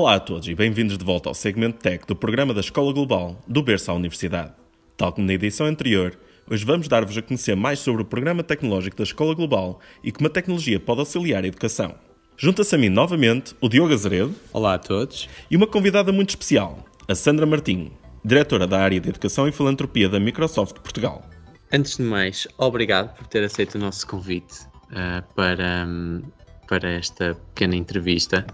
Olá 0.00 0.14
a 0.14 0.18
todos 0.18 0.48
e 0.48 0.54
bem-vindos 0.54 0.96
de 0.96 1.04
volta 1.04 1.28
ao 1.28 1.34
segmento 1.34 1.78
Tech 1.78 2.06
do 2.06 2.16
programa 2.16 2.54
da 2.54 2.60
Escola 2.60 2.90
Global, 2.90 3.38
do 3.46 3.62
Berço 3.62 3.90
à 3.90 3.94
Universidade. 3.94 4.54
Tal 4.96 5.12
como 5.12 5.26
na 5.26 5.34
edição 5.34 5.66
anterior, 5.66 6.18
hoje 6.50 6.64
vamos 6.64 6.88
dar-vos 6.88 7.18
a 7.18 7.20
conhecer 7.20 7.54
mais 7.54 7.80
sobre 7.80 8.00
o 8.00 8.04
programa 8.06 8.42
tecnológico 8.42 8.96
da 8.96 9.02
Escola 9.02 9.34
Global 9.34 9.78
e 10.02 10.10
como 10.10 10.26
a 10.26 10.30
tecnologia 10.30 10.80
pode 10.80 11.00
auxiliar 11.00 11.44
a 11.44 11.46
educação. 11.46 11.94
Junta-se 12.34 12.74
a 12.74 12.78
mim 12.78 12.88
novamente 12.88 13.54
o 13.60 13.68
Diogo 13.68 13.92
Azeredo. 13.92 14.34
Olá 14.54 14.72
a 14.72 14.78
todos. 14.78 15.28
E 15.50 15.56
uma 15.56 15.66
convidada 15.66 16.10
muito 16.10 16.30
especial, 16.30 16.82
a 17.06 17.14
Sandra 17.14 17.44
Martinho, 17.44 17.92
diretora 18.24 18.66
da 18.66 18.80
área 18.80 18.98
de 18.98 19.10
Educação 19.10 19.46
e 19.46 19.52
Filantropia 19.52 20.08
da 20.08 20.18
Microsoft 20.18 20.78
Portugal. 20.78 21.28
Antes 21.70 21.98
de 21.98 22.04
mais, 22.04 22.48
obrigado 22.56 23.14
por 23.16 23.26
ter 23.26 23.44
aceito 23.44 23.74
o 23.74 23.78
nosso 23.78 24.06
convite 24.06 24.62
uh, 24.92 25.22
para, 25.34 25.86
um, 25.86 26.22
para 26.70 26.88
esta 26.88 27.36
pequena 27.52 27.74
entrevista. 27.74 28.46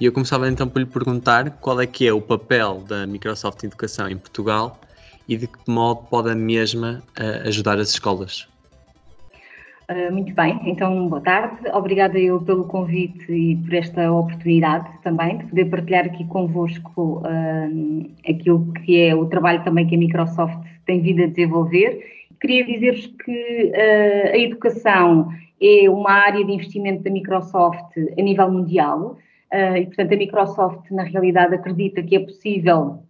E 0.00 0.04
eu 0.04 0.12
começava 0.12 0.48
então 0.48 0.68
por 0.68 0.80
lhe 0.80 0.86
perguntar 0.86 1.50
qual 1.60 1.80
é 1.80 1.86
que 1.86 2.04
é 2.04 2.12
o 2.12 2.20
papel 2.20 2.80
da 2.80 3.06
Microsoft 3.06 3.62
Educação 3.62 4.08
em 4.08 4.18
Portugal 4.18 4.80
e 5.28 5.36
de 5.36 5.46
que 5.46 5.58
modo 5.68 6.02
pode 6.10 6.30
a 6.30 6.34
mesma 6.34 7.00
uh, 7.16 7.46
ajudar 7.46 7.78
as 7.78 7.90
escolas. 7.90 8.48
Uh, 9.88 10.12
muito 10.12 10.34
bem, 10.34 10.58
então 10.64 11.08
boa 11.08 11.20
tarde. 11.20 11.68
Obrigada 11.72 12.18
eu 12.18 12.40
pelo 12.40 12.64
convite 12.64 13.32
e 13.32 13.56
por 13.56 13.74
esta 13.74 14.10
oportunidade 14.10 14.88
também 15.04 15.38
de 15.38 15.44
poder 15.44 15.64
partilhar 15.66 16.06
aqui 16.06 16.24
convosco 16.26 17.22
uh, 17.24 18.10
aquilo 18.28 18.72
que 18.84 19.00
é 19.00 19.14
o 19.14 19.26
trabalho 19.26 19.62
também 19.62 19.86
que 19.86 19.94
a 19.94 19.98
Microsoft 19.98 20.58
tem 20.86 21.00
vindo 21.00 21.22
a 21.22 21.26
desenvolver. 21.26 22.19
Queria 22.40 22.64
dizer-vos 22.64 23.06
que 23.06 23.72
a 24.32 24.38
educação 24.38 25.28
é 25.60 25.90
uma 25.90 26.10
área 26.10 26.44
de 26.44 26.52
investimento 26.52 27.02
da 27.02 27.10
Microsoft 27.10 27.96
a 28.18 28.22
nível 28.22 28.50
mundial. 28.50 29.18
Uh, 29.52 29.76
e, 29.76 29.86
portanto, 29.86 30.14
a 30.14 30.16
Microsoft, 30.16 30.90
na 30.90 31.02
realidade, 31.02 31.54
acredita 31.54 32.02
que 32.02 32.16
é 32.16 32.20
possível 32.20 33.02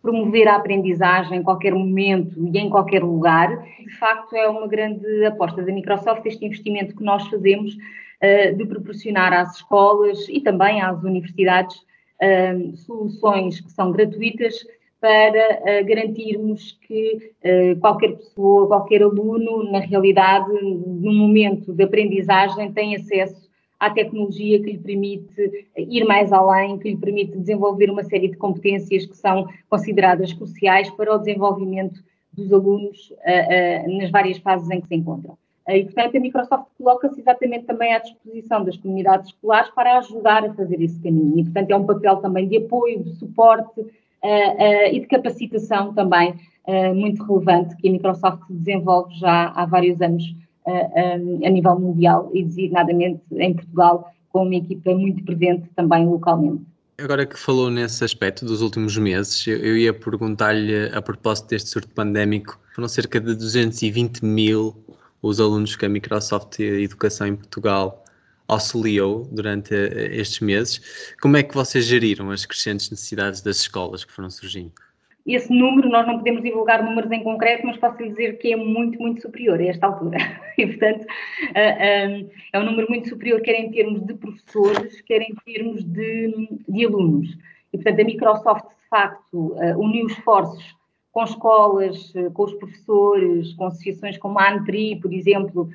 promover 0.00 0.46
a 0.46 0.54
aprendizagem 0.54 1.38
em 1.38 1.42
qualquer 1.42 1.74
momento 1.74 2.34
e 2.38 2.56
em 2.56 2.70
qualquer 2.70 3.02
lugar. 3.02 3.48
De 3.84 3.98
facto, 3.98 4.34
é 4.36 4.48
uma 4.48 4.66
grande 4.68 5.24
aposta 5.26 5.60
da 5.62 5.72
Microsoft 5.72 6.24
este 6.24 6.44
investimento 6.46 6.94
que 6.96 7.02
nós 7.02 7.26
fazemos 7.26 7.74
uh, 7.74 8.56
de 8.56 8.64
proporcionar 8.64 9.32
às 9.32 9.56
escolas 9.56 10.28
e 10.28 10.40
também 10.40 10.80
às 10.80 11.02
universidades 11.02 11.76
uh, 11.76 12.76
soluções 12.76 13.60
que 13.60 13.70
são 13.72 13.90
gratuitas 13.90 14.54
para 15.00 15.60
uh, 15.60 15.86
garantirmos 15.86 16.78
que 16.86 17.32
uh, 17.44 17.78
qualquer 17.80 18.16
pessoa, 18.16 18.66
qualquer 18.66 19.02
aluno, 19.02 19.70
na 19.70 19.80
realidade, 19.80 20.50
no 20.50 21.12
momento 21.12 21.72
de 21.72 21.84
aprendizagem, 21.84 22.72
tem 22.72 22.96
acesso 22.96 23.48
à 23.78 23.90
tecnologia 23.90 24.60
que 24.60 24.72
lhe 24.72 24.78
permite 24.78 25.66
ir 25.76 26.04
mais 26.04 26.32
além, 26.32 26.78
que 26.78 26.90
lhe 26.90 26.96
permite 26.96 27.38
desenvolver 27.38 27.90
uma 27.90 28.02
série 28.02 28.28
de 28.28 28.36
competências 28.36 29.06
que 29.06 29.16
são 29.16 29.46
consideradas 29.70 30.32
cruciais 30.32 30.90
para 30.90 31.14
o 31.14 31.18
desenvolvimento 31.18 32.02
dos 32.32 32.52
alunos 32.52 33.12
nas 33.86 34.10
várias 34.10 34.38
fases 34.38 34.68
em 34.70 34.80
que 34.80 34.88
se 34.88 34.96
encontram. 34.96 35.38
E, 35.68 35.84
portanto, 35.84 36.16
a 36.16 36.20
Microsoft 36.20 36.66
coloca-se 36.78 37.20
exatamente 37.20 37.66
também 37.66 37.92
à 37.94 37.98
disposição 37.98 38.64
das 38.64 38.76
comunidades 38.78 39.28
escolares 39.28 39.70
para 39.70 39.98
ajudar 39.98 40.44
a 40.44 40.54
fazer 40.54 40.80
esse 40.82 40.98
caminho. 41.00 41.38
E, 41.38 41.44
portanto, 41.44 41.70
é 41.70 41.76
um 41.76 41.84
papel 41.84 42.16
também 42.16 42.48
de 42.48 42.56
apoio, 42.56 43.04
de 43.04 43.14
suporte 43.16 43.84
e 44.22 45.00
de 45.00 45.06
capacitação 45.06 45.94
também 45.94 46.34
muito 46.94 47.24
relevante 47.24 47.76
que 47.76 47.88
a 47.88 47.92
Microsoft 47.92 48.42
desenvolve 48.50 49.14
já 49.14 49.48
há 49.54 49.64
vários 49.66 50.00
anos 50.00 50.24
a 50.66 51.48
nível 51.48 51.78
mundial 51.78 52.30
e 52.34 52.44
designadamente 52.44 53.22
em 53.32 53.54
Portugal, 53.54 54.12
com 54.30 54.44
uma 54.44 54.54
equipa 54.54 54.94
muito 54.94 55.24
presente 55.24 55.68
também 55.74 56.06
localmente. 56.06 56.62
Agora 56.98 57.24
que 57.24 57.38
falou 57.38 57.70
nesse 57.70 58.04
aspecto 58.04 58.44
dos 58.44 58.60
últimos 58.60 58.98
meses, 58.98 59.46
eu 59.46 59.76
ia 59.76 59.94
perguntar-lhe, 59.94 60.90
a 60.92 61.00
propósito 61.00 61.50
deste 61.50 61.70
surto 61.70 61.88
pandémico, 61.90 62.60
foram 62.74 62.88
cerca 62.88 63.20
de 63.20 63.34
220 63.34 64.24
mil 64.24 64.76
os 65.22 65.40
alunos 65.40 65.74
que 65.74 65.86
a 65.86 65.88
Microsoft 65.88 66.60
Educação 66.60 67.28
em 67.28 67.36
Portugal 67.36 68.04
auxiliou 68.48 69.28
durante 69.30 69.74
estes 69.74 70.40
meses. 70.40 71.14
Como 71.20 71.36
é 71.36 71.42
que 71.42 71.54
vocês 71.54 71.84
geriram 71.84 72.30
as 72.30 72.46
crescentes 72.46 72.90
necessidades 72.90 73.42
das 73.42 73.58
escolas 73.58 74.04
que 74.04 74.12
foram 74.12 74.30
surgindo? 74.30 74.72
esse 75.34 75.52
número, 75.52 75.90
nós 75.90 76.06
não 76.06 76.16
podemos 76.16 76.42
divulgar 76.42 76.82
números 76.82 77.10
em 77.12 77.22
concreto, 77.22 77.66
mas 77.66 77.76
posso 77.76 78.02
lhe 78.02 78.08
dizer 78.08 78.38
que 78.38 78.52
é 78.52 78.56
muito, 78.56 78.98
muito 78.98 79.20
superior 79.20 79.60
a 79.60 79.66
esta 79.66 79.86
altura. 79.86 80.18
E, 80.58 80.66
portanto, 80.66 81.06
é 81.54 82.58
um 82.58 82.64
número 82.64 82.88
muito 82.88 83.08
superior, 83.10 83.40
quer 83.42 83.60
em 83.60 83.70
termos 83.70 84.04
de 84.04 84.12
professores, 84.14 85.00
quer 85.02 85.22
em 85.22 85.32
termos 85.44 85.84
de, 85.84 86.48
de 86.68 86.84
alunos. 86.84 87.28
E, 87.72 87.76
portanto, 87.76 88.00
a 88.00 88.04
Microsoft, 88.04 88.64
de 88.64 88.88
facto, 88.90 89.54
uniu 89.76 90.08
esforços 90.08 90.76
com 91.12 91.24
escolas, 91.24 92.12
com 92.34 92.44
os 92.44 92.52
professores, 92.54 93.52
com 93.54 93.66
associações 93.66 94.18
como 94.18 94.38
a 94.38 94.52
ANPRI, 94.52 95.00
por 95.00 95.12
exemplo, 95.12 95.68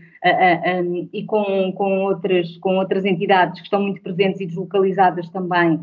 e 1.12 1.24
com, 1.25 1.72
com, 1.74 2.04
outras, 2.06 2.58
com 2.58 2.78
outras 2.78 3.04
entidades 3.04 3.60
que 3.60 3.66
estão 3.66 3.82
muito 3.82 4.02
presentes 4.02 4.40
e 4.42 4.46
deslocalizadas 4.46 5.30
também 5.30 5.80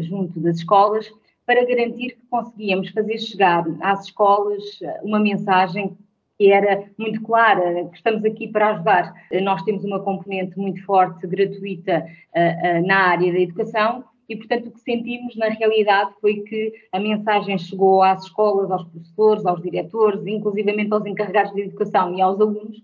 junto 0.00 0.38
das 0.38 0.58
escolas, 0.58 1.10
para 1.44 1.66
garantir 1.66 2.10
que 2.10 2.26
conseguíamos 2.30 2.90
fazer 2.90 3.18
chegar 3.18 3.64
às 3.80 4.04
escolas 4.04 4.62
uma 5.02 5.18
mensagem 5.18 5.96
que 6.38 6.52
era 6.52 6.84
muito 6.96 7.20
clara, 7.22 7.86
que 7.86 7.96
estamos 7.96 8.24
aqui 8.24 8.48
para 8.48 8.70
ajudar. 8.70 9.14
Nós 9.42 9.62
temos 9.62 9.84
uma 9.84 10.00
componente 10.00 10.58
muito 10.58 10.84
forte, 10.84 11.26
gratuita, 11.26 12.06
na 12.84 13.08
área 13.08 13.32
da 13.32 13.40
educação 13.40 14.04
e, 14.28 14.36
portanto, 14.36 14.68
o 14.68 14.70
que 14.70 14.80
sentimos 14.80 15.36
na 15.36 15.48
realidade 15.48 16.12
foi 16.20 16.40
que 16.40 16.72
a 16.92 16.98
mensagem 16.98 17.58
chegou 17.58 18.02
às 18.02 18.24
escolas, 18.24 18.70
aos 18.70 18.84
professores, 18.84 19.44
aos 19.44 19.62
diretores, 19.62 20.26
inclusivamente 20.26 20.92
aos 20.92 21.04
encarregados 21.04 21.52
de 21.52 21.62
educação 21.62 22.14
e 22.16 22.20
aos 22.20 22.40
alunos, 22.40 22.82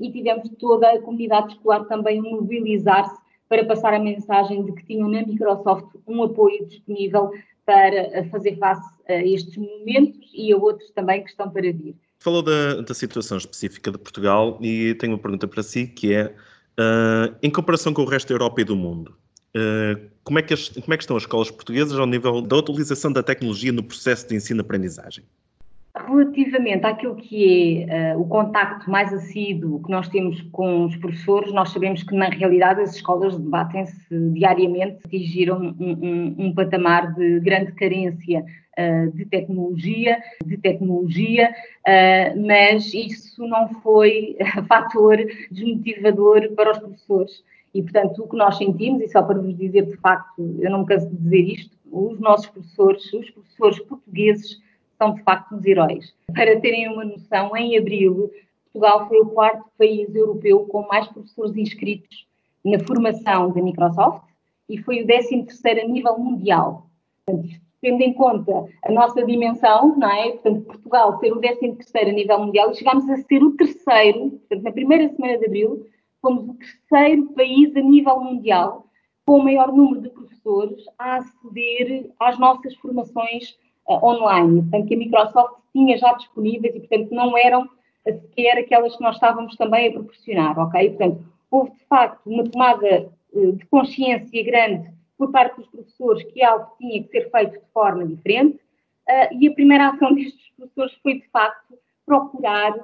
e 0.00 0.10
tivemos 0.12 0.48
toda 0.58 0.90
a 0.90 1.00
comunidade 1.00 1.54
escolar 1.54 1.84
também 1.84 2.20
mobilizar-se 2.20 3.20
para 3.48 3.64
passar 3.64 3.92
a 3.94 3.98
mensagem 3.98 4.64
de 4.64 4.72
que 4.72 4.86
tinham 4.86 5.08
na 5.08 5.26
Microsoft 5.26 5.86
um 6.06 6.22
apoio 6.22 6.64
disponível 6.66 7.32
para 7.66 8.24
fazer 8.30 8.56
face 8.56 8.88
a 9.08 9.14
estes 9.24 9.56
momentos 9.56 10.30
e 10.32 10.52
a 10.52 10.56
outros 10.56 10.90
também 10.90 11.22
que 11.24 11.30
estão 11.30 11.50
para 11.50 11.62
vir. 11.72 11.96
Falou 12.18 12.42
da, 12.42 12.80
da 12.82 12.94
situação 12.94 13.38
específica 13.38 13.90
de 13.90 13.98
Portugal 13.98 14.58
e 14.60 14.94
tenho 14.94 15.14
uma 15.14 15.18
pergunta 15.18 15.48
para 15.48 15.62
si 15.62 15.86
que 15.86 16.14
é, 16.14 16.26
uh, 16.26 17.34
em 17.42 17.50
comparação 17.50 17.92
com 17.92 18.02
o 18.02 18.06
resto 18.06 18.28
da 18.28 18.34
Europa 18.34 18.60
e 18.60 18.64
do 18.64 18.76
mundo, 18.76 19.16
como, 20.22 20.38
é 20.38 20.42
que 20.42 20.54
as, 20.54 20.68
como 20.68 20.94
é 20.94 20.96
que 20.96 21.02
estão 21.02 21.16
as 21.16 21.24
escolas 21.24 21.50
portuguesas 21.50 21.98
ao 21.98 22.06
nível 22.06 22.40
da 22.40 22.56
utilização 22.56 23.12
da 23.12 23.22
tecnologia 23.22 23.72
no 23.72 23.82
processo 23.82 24.28
de 24.28 24.36
ensino-aprendizagem? 24.36 25.24
Relativamente 25.92 26.86
àquilo 26.86 27.16
que 27.16 27.84
é 27.88 28.14
uh, 28.14 28.20
o 28.20 28.28
contacto 28.28 28.88
mais 28.88 29.12
assíduo 29.12 29.82
que 29.82 29.90
nós 29.90 30.08
temos 30.08 30.40
com 30.52 30.84
os 30.84 30.94
professores, 30.96 31.52
nós 31.52 31.70
sabemos 31.70 32.04
que 32.04 32.14
na 32.14 32.26
realidade 32.26 32.80
as 32.80 32.94
escolas 32.94 33.36
debatem-se 33.36 34.30
diariamente, 34.32 35.00
atingiram 35.04 35.58
um, 35.58 35.74
um, 35.80 36.34
um, 36.46 36.54
patamar 36.54 37.12
de 37.14 37.40
grande 37.40 37.72
carência 37.72 38.44
uh, 38.78 39.10
de 39.10 39.24
tecnologia, 39.24 40.18
de 40.44 40.56
tecnologia, 40.58 41.50
uh, 41.50 42.46
mas 42.46 42.94
isso 42.94 43.44
não 43.48 43.68
foi 43.82 44.36
fator 44.68 45.16
desmotivador 45.50 46.52
para 46.54 46.70
os 46.70 46.78
professores. 46.78 47.42
E, 47.74 47.82
portanto, 47.82 48.22
o 48.22 48.28
que 48.28 48.36
nós 48.36 48.56
sentimos, 48.56 49.02
e 49.02 49.08
só 49.08 49.22
para 49.22 49.38
vos 49.38 49.56
dizer 49.56 49.86
de 49.86 49.96
facto, 49.98 50.56
eu 50.58 50.70
não 50.70 50.80
me 50.80 50.86
canso 50.86 51.08
de 51.08 51.16
dizer 51.16 51.52
isto, 51.52 51.76
os 51.90 52.18
nossos 52.18 52.46
professores, 52.46 53.12
os 53.12 53.30
professores 53.30 53.78
portugueses, 53.80 54.60
são 54.98 55.14
de 55.14 55.22
facto 55.22 55.54
os 55.54 55.64
heróis. 55.64 56.14
Para 56.34 56.60
terem 56.60 56.88
uma 56.88 57.04
noção, 57.04 57.56
em 57.56 57.78
abril, 57.78 58.30
Portugal 58.72 59.08
foi 59.08 59.20
o 59.20 59.26
quarto 59.26 59.64
país 59.78 60.14
europeu 60.14 60.66
com 60.66 60.86
mais 60.86 61.06
professores 61.08 61.56
inscritos 61.56 62.26
na 62.64 62.78
formação 62.80 63.50
da 63.50 63.62
Microsoft 63.62 64.24
e 64.68 64.78
foi 64.78 65.02
o 65.02 65.06
13 65.06 65.44
terceiro 65.44 65.80
a 65.80 65.88
nível 65.88 66.18
mundial. 66.18 66.86
Portanto, 67.24 67.48
tendo 67.80 68.02
em 68.02 68.12
conta 68.12 68.66
a 68.84 68.92
nossa 68.92 69.24
dimensão, 69.24 69.96
não 69.96 70.10
é? 70.10 70.32
Portanto, 70.32 70.66
Portugal 70.66 71.18
ser 71.18 71.32
o 71.32 71.40
13 71.40 71.72
terceiro 71.72 72.10
a 72.10 72.12
nível 72.12 72.38
mundial 72.38 72.70
e 72.70 72.74
chegámos 72.74 73.08
a 73.08 73.16
ser 73.16 73.42
o 73.42 73.56
terceiro, 73.56 74.30
portanto, 74.30 74.62
na 74.62 74.72
primeira 74.72 75.08
semana 75.08 75.38
de 75.38 75.46
abril, 75.46 75.86
fomos 76.20 76.48
o 76.48 76.54
terceiro 76.54 77.26
país 77.32 77.74
a 77.76 77.80
nível 77.80 78.20
mundial 78.20 78.86
com 79.26 79.38
o 79.38 79.44
maior 79.44 79.72
número 79.72 80.00
de 80.02 80.10
professores 80.10 80.84
a 80.98 81.16
aceder 81.16 82.10
às 82.18 82.38
nossas 82.38 82.74
formações 82.76 83.56
uh, 83.88 84.04
online, 84.04 84.62
portanto, 84.62 84.88
que 84.88 84.94
a 84.94 84.98
Microsoft 84.98 85.60
tinha 85.72 85.96
já 85.98 86.12
disponíveis 86.14 86.74
e, 86.74 86.80
portanto, 86.80 87.14
não 87.14 87.38
eram 87.38 87.68
sequer 88.04 88.58
aquelas 88.58 88.96
que 88.96 89.02
nós 89.02 89.14
estávamos 89.14 89.56
também 89.56 89.88
a 89.88 89.92
proporcionar, 89.92 90.58
ok? 90.58 90.88
Portanto, 90.90 91.24
houve 91.50 91.70
de 91.72 91.84
facto 91.86 92.26
uma 92.26 92.44
tomada 92.44 93.12
uh, 93.32 93.52
de 93.52 93.64
consciência 93.66 94.44
grande 94.44 94.90
por 95.16 95.30
parte 95.30 95.56
dos 95.58 95.68
professores 95.68 96.24
que 96.24 96.42
algo 96.42 96.66
tinha 96.78 97.02
que 97.02 97.10
ser 97.10 97.30
feito 97.30 97.52
de 97.52 97.72
forma 97.72 98.06
diferente 98.06 98.56
uh, 98.56 99.38
e 99.38 99.48
a 99.48 99.54
primeira 99.54 99.90
ação 99.90 100.12
destes 100.16 100.50
professores 100.56 100.94
foi, 101.02 101.20
de 101.20 101.28
facto, 101.28 101.78
procurar 102.04 102.74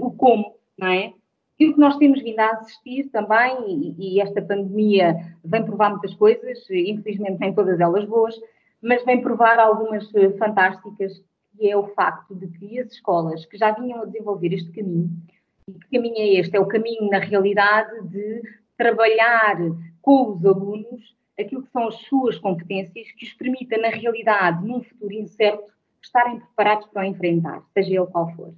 o 0.00 0.10
como, 0.10 0.54
não 0.76 0.88
é? 0.88 1.14
E 1.60 1.68
o 1.68 1.74
que 1.74 1.78
nós 1.78 1.98
temos 1.98 2.22
vindo 2.22 2.40
a 2.40 2.52
assistir 2.52 3.10
também, 3.10 3.94
e, 3.98 4.14
e, 4.16 4.20
esta 4.20 4.40
pandemia 4.40 5.14
vem 5.44 5.62
provar 5.62 5.90
muitas 5.90 6.14
coisas, 6.14 6.58
infelizmente 6.70 7.38
nem 7.38 7.54
todas 7.54 7.78
elas 7.78 8.06
boas, 8.06 8.34
mas 8.80 9.04
vem 9.04 9.20
provar 9.20 9.58
algumas 9.58 10.08
eh, 10.14 10.30
fantásticas, 10.38 11.22
que 11.54 11.70
é 11.70 11.76
o 11.76 11.88
facto 11.88 12.34
de 12.34 12.48
que 12.48 12.80
as 12.80 12.90
escolas 12.92 13.44
que 13.44 13.58
já 13.58 13.72
vinham 13.72 14.00
a 14.00 14.06
desenvolver 14.06 14.54
este 14.54 14.72
caminho, 14.72 15.10
e 15.68 15.72
que 15.72 15.98
caminho 15.98 16.16
é 16.16 16.40
este? 16.40 16.56
É 16.56 16.60
o 16.60 16.66
caminho, 16.66 17.10
na 17.10 17.18
realidade, 17.18 18.08
de 18.08 18.40
trabalhar 18.78 19.58
com 20.00 20.32
os 20.32 20.46
alunos 20.46 21.14
aquilo 21.38 21.62
que 21.62 21.70
são 21.72 21.88
as 21.88 21.96
suas 22.06 22.38
competências, 22.38 23.12
que 23.12 23.26
os 23.26 23.34
permita, 23.34 23.76
na 23.76 23.88
realidade, 23.88 24.66
num 24.66 24.82
futuro 24.82 25.12
incerto, 25.12 25.70
estarem 26.02 26.40
preparados 26.40 26.86
para 26.86 27.02
o 27.02 27.04
enfrentar, 27.04 27.62
seja 27.74 27.96
ele 27.96 28.06
qual 28.06 28.34
for. 28.34 28.54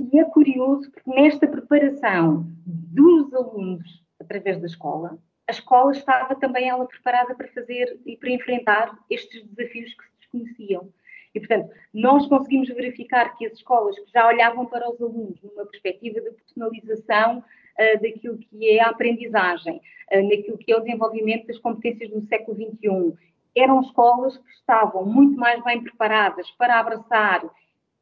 E 0.00 0.18
é 0.18 0.24
curioso 0.24 0.90
porque 0.90 1.10
nesta 1.10 1.46
preparação 1.46 2.46
dos 2.66 3.32
alunos 3.34 4.02
através 4.18 4.58
da 4.60 4.66
escola, 4.66 5.18
a 5.46 5.50
escola 5.50 5.92
estava 5.92 6.34
também 6.36 6.68
ela 6.68 6.86
preparada 6.86 7.34
para 7.34 7.48
fazer 7.48 7.98
e 8.06 8.16
para 8.16 8.30
enfrentar 8.30 8.96
estes 9.10 9.44
desafios 9.48 9.92
que 9.94 10.04
se 10.04 10.10
desconheciam. 10.20 10.92
E, 11.34 11.40
portanto, 11.40 11.70
nós 11.92 12.26
conseguimos 12.26 12.68
verificar 12.68 13.36
que 13.36 13.46
as 13.46 13.52
escolas 13.52 13.98
que 13.98 14.10
já 14.12 14.26
olhavam 14.26 14.66
para 14.66 14.90
os 14.90 15.00
alunos 15.00 15.40
numa 15.42 15.66
perspectiva 15.66 16.20
de 16.20 16.30
personalização 16.30 17.38
uh, 17.38 18.02
daquilo 18.02 18.38
que 18.38 18.68
é 18.68 18.80
a 18.80 18.90
aprendizagem, 18.90 19.80
uh, 20.12 20.22
naquilo 20.22 20.58
que 20.58 20.72
é 20.72 20.76
o 20.76 20.80
desenvolvimento 20.80 21.46
das 21.46 21.58
competências 21.58 22.10
do 22.10 22.20
século 22.22 22.56
XXI, 22.56 23.16
eram 23.56 23.80
escolas 23.80 24.36
que 24.38 24.50
estavam 24.52 25.04
muito 25.04 25.36
mais 25.36 25.62
bem 25.64 25.82
preparadas 25.82 26.50
para 26.52 26.78
abraçar 26.78 27.42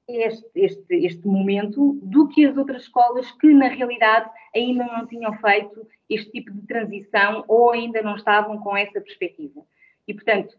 este, 0.08 0.50
este, 0.54 0.94
este 1.06 1.26
momento 1.26 1.98
do 2.02 2.28
que 2.28 2.46
as 2.46 2.56
outras 2.56 2.82
escolas 2.82 3.30
que, 3.32 3.52
na 3.52 3.68
realidade, 3.68 4.30
ainda 4.54 4.84
não 4.86 5.06
tinham 5.06 5.32
feito 5.34 5.86
este 6.08 6.30
tipo 6.30 6.52
de 6.52 6.62
transição 6.66 7.44
ou 7.46 7.72
ainda 7.72 8.00
não 8.00 8.16
estavam 8.16 8.58
com 8.58 8.76
essa 8.76 9.00
perspectiva. 9.00 9.60
E, 10.06 10.14
portanto, 10.14 10.56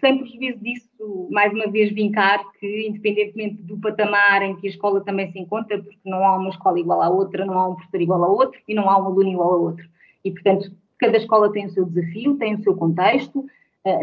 sem 0.00 0.18
prejuízo 0.18 0.58
disso, 0.60 1.28
mais 1.30 1.52
uma 1.52 1.70
vez 1.70 1.92
vincar 1.92 2.42
que, 2.58 2.88
independentemente 2.88 3.62
do 3.62 3.78
patamar 3.78 4.42
em 4.42 4.56
que 4.56 4.66
a 4.66 4.70
escola 4.70 5.02
também 5.02 5.30
se 5.30 5.38
encontra, 5.38 5.78
porque 5.82 5.98
não 6.04 6.24
há 6.24 6.36
uma 6.36 6.48
escola 6.48 6.80
igual 6.80 7.02
à 7.02 7.10
outra, 7.10 7.44
não 7.44 7.58
há 7.58 7.68
um 7.68 7.74
professor 7.74 8.00
igual 8.00 8.24
a 8.24 8.28
outro 8.28 8.58
e 8.66 8.74
não 8.74 8.88
há 8.88 8.98
um 8.98 9.06
aluno 9.06 9.28
igual 9.28 9.52
a 9.52 9.56
outro. 9.56 9.86
E, 10.24 10.30
portanto, 10.30 10.72
cada 10.98 11.18
escola 11.18 11.52
tem 11.52 11.66
o 11.66 11.70
seu 11.70 11.84
desafio, 11.84 12.38
tem 12.38 12.54
o 12.54 12.62
seu 12.62 12.74
contexto, 12.74 13.44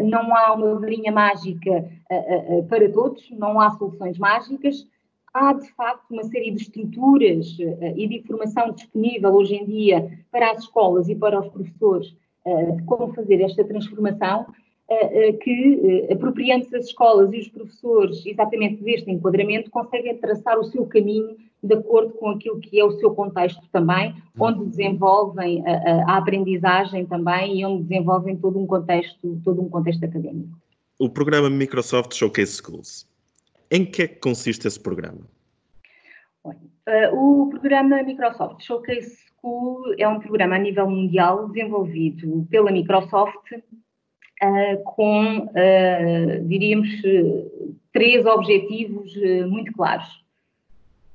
não 0.02 0.34
há 0.34 0.52
uma 0.54 0.78
varinha 0.78 1.12
mágica 1.12 1.90
para 2.68 2.90
todos, 2.90 3.30
não 3.30 3.60
há 3.60 3.70
soluções 3.70 4.18
mágicas, 4.18 4.86
há 5.32 5.52
de 5.52 5.68
facto 5.72 6.10
uma 6.10 6.24
série 6.24 6.50
de 6.50 6.62
estruturas 6.62 7.56
e 7.96 8.08
de 8.08 8.18
informação 8.18 8.72
disponível 8.72 9.34
hoje 9.34 9.56
em 9.56 9.66
dia 9.66 10.18
para 10.30 10.50
as 10.50 10.60
escolas 10.60 11.08
e 11.08 11.14
para 11.14 11.40
os 11.40 11.48
professores 11.48 12.16
de 12.76 12.82
como 12.84 13.12
fazer 13.12 13.40
esta 13.42 13.64
transformação, 13.64 14.46
que, 15.42 16.06
apropriando-se 16.12 16.76
as 16.76 16.86
escolas 16.86 17.32
e 17.32 17.38
os 17.38 17.48
professores 17.48 18.24
exatamente 18.24 18.82
deste 18.82 19.10
enquadramento, 19.10 19.70
conseguem 19.70 20.16
traçar 20.18 20.58
o 20.58 20.64
seu 20.64 20.86
caminho 20.86 21.36
de 21.62 21.74
acordo 21.74 22.12
com 22.14 22.30
aquilo 22.30 22.60
que 22.60 22.78
é 22.78 22.84
o 22.84 22.92
seu 22.92 23.12
contexto 23.12 23.62
também, 23.72 24.14
onde 24.38 24.64
desenvolvem 24.66 25.64
a, 25.66 26.12
a 26.12 26.16
aprendizagem 26.18 27.04
também 27.06 27.60
e 27.60 27.64
onde 27.64 27.82
desenvolvem 27.84 28.36
todo 28.36 28.58
um 28.58 28.66
contexto, 28.66 29.40
todo 29.44 29.60
um 29.60 29.68
contexto 29.68 30.04
académico. 30.04 30.56
O 30.98 31.10
programa 31.10 31.50
Microsoft 31.50 32.14
Showcase 32.14 32.52
Schools 32.52 33.06
em 33.70 33.84
que 33.84 34.02
é 34.02 34.08
que 34.08 34.16
consiste 34.16 34.66
esse 34.66 34.78
programa? 34.78 35.20
Uh, 36.44 36.54
o 37.12 37.50
programa 37.50 38.02
Microsoft 38.02 38.62
Showcase 38.62 39.16
School 39.40 39.94
é 39.98 40.06
um 40.06 40.20
programa 40.20 40.56
a 40.56 40.58
nível 40.58 40.88
mundial 40.88 41.48
desenvolvido 41.48 42.46
pela 42.48 42.70
Microsoft 42.70 43.52
uh, 44.42 44.82
com, 44.84 45.38
uh, 45.38 46.44
diríamos, 46.46 46.88
três 47.92 48.26
objetivos 48.26 49.12
muito 49.48 49.72
claros. 49.72 50.24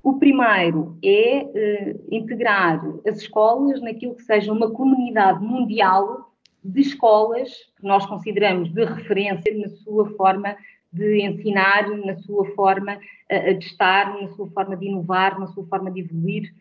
O 0.04 0.18
primeiro 0.18 0.98
é 1.06 1.94
integrar 2.10 2.84
as 3.08 3.18
escolas 3.18 3.80
naquilo 3.82 4.16
que 4.16 4.24
seja 4.24 4.52
uma 4.52 4.72
comunidade 4.72 5.44
mundial 5.44 6.34
de 6.64 6.82
escolas 6.82 7.50
que 7.78 7.86
nós 7.86 8.04
consideramos 8.08 8.74
de 8.74 8.84
referência 8.84 9.56
na 9.56 9.70
sua 9.70 10.10
forma 10.16 10.58
de 10.92 11.22
ensinar, 11.22 11.88
na 12.04 12.18
sua 12.18 12.46
forma 12.56 12.98
de 13.60 13.64
estar, 13.64 14.20
na 14.20 14.30
sua 14.30 14.50
forma 14.50 14.76
de 14.76 14.88
inovar, 14.88 15.40
na 15.40 15.46
sua 15.46 15.68
forma 15.68 15.92
de 15.92 16.00
evoluir. 16.00 16.52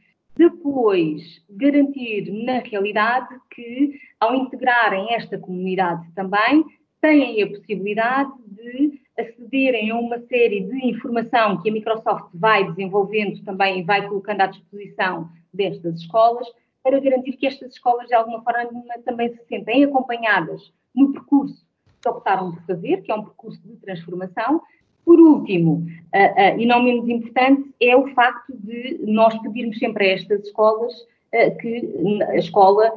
Depois, 0.40 1.20
garantir 1.50 2.32
na 2.32 2.60
realidade 2.60 3.28
que, 3.50 4.00
ao 4.18 4.34
integrarem 4.34 5.12
esta 5.12 5.36
comunidade 5.36 6.10
também, 6.14 6.64
têm 6.98 7.42
a 7.42 7.46
possibilidade 7.46 8.32
de 8.46 8.98
acederem 9.18 9.90
a 9.90 9.96
uma 9.96 10.18
série 10.20 10.60
de 10.60 10.86
informação 10.86 11.60
que 11.60 11.68
a 11.68 11.72
Microsoft 11.74 12.30
vai 12.32 12.64
desenvolvendo 12.70 13.44
também 13.44 13.80
e 13.80 13.82
vai 13.82 14.08
colocando 14.08 14.40
à 14.40 14.46
disposição 14.46 15.28
destas 15.52 16.00
escolas, 16.00 16.48
para 16.82 16.98
garantir 16.98 17.32
que 17.32 17.46
estas 17.46 17.74
escolas, 17.74 18.06
de 18.06 18.14
alguma 18.14 18.42
forma, 18.42 18.82
também 19.04 19.28
se 19.28 19.44
sentem 19.44 19.84
acompanhadas 19.84 20.72
no 20.94 21.12
percurso 21.12 21.66
que 22.00 22.08
optaram 22.08 22.52
por 22.52 22.62
fazer, 22.62 23.02
que 23.02 23.12
é 23.12 23.14
um 23.14 23.24
percurso 23.24 23.60
de 23.60 23.76
transformação. 23.76 24.62
Por 25.04 25.18
último, 25.20 25.86
uh, 26.14 26.54
uh, 26.54 26.58
e 26.58 26.66
não 26.66 26.82
menos 26.82 27.08
importante, 27.08 27.70
é 27.80 27.96
o 27.96 28.08
facto 28.14 28.52
de 28.56 29.00
nós 29.06 29.36
pedirmos 29.42 29.78
sempre 29.78 30.06
a 30.10 30.14
estas 30.14 30.44
escolas 30.44 30.92
uh, 30.94 31.56
que 31.58 32.22
a 32.28 32.36
escola 32.36 32.92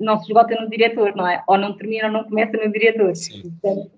não 0.00 0.18
se 0.18 0.26
esgota 0.26 0.54
no 0.54 0.70
diretor, 0.70 1.16
não 1.16 1.26
é? 1.26 1.42
Ou 1.48 1.58
não 1.58 1.76
termina 1.76 2.06
ou 2.06 2.12
não 2.12 2.24
começa 2.24 2.56
no 2.56 2.70
diretor. 2.70 3.12
Portanto, 3.60 3.90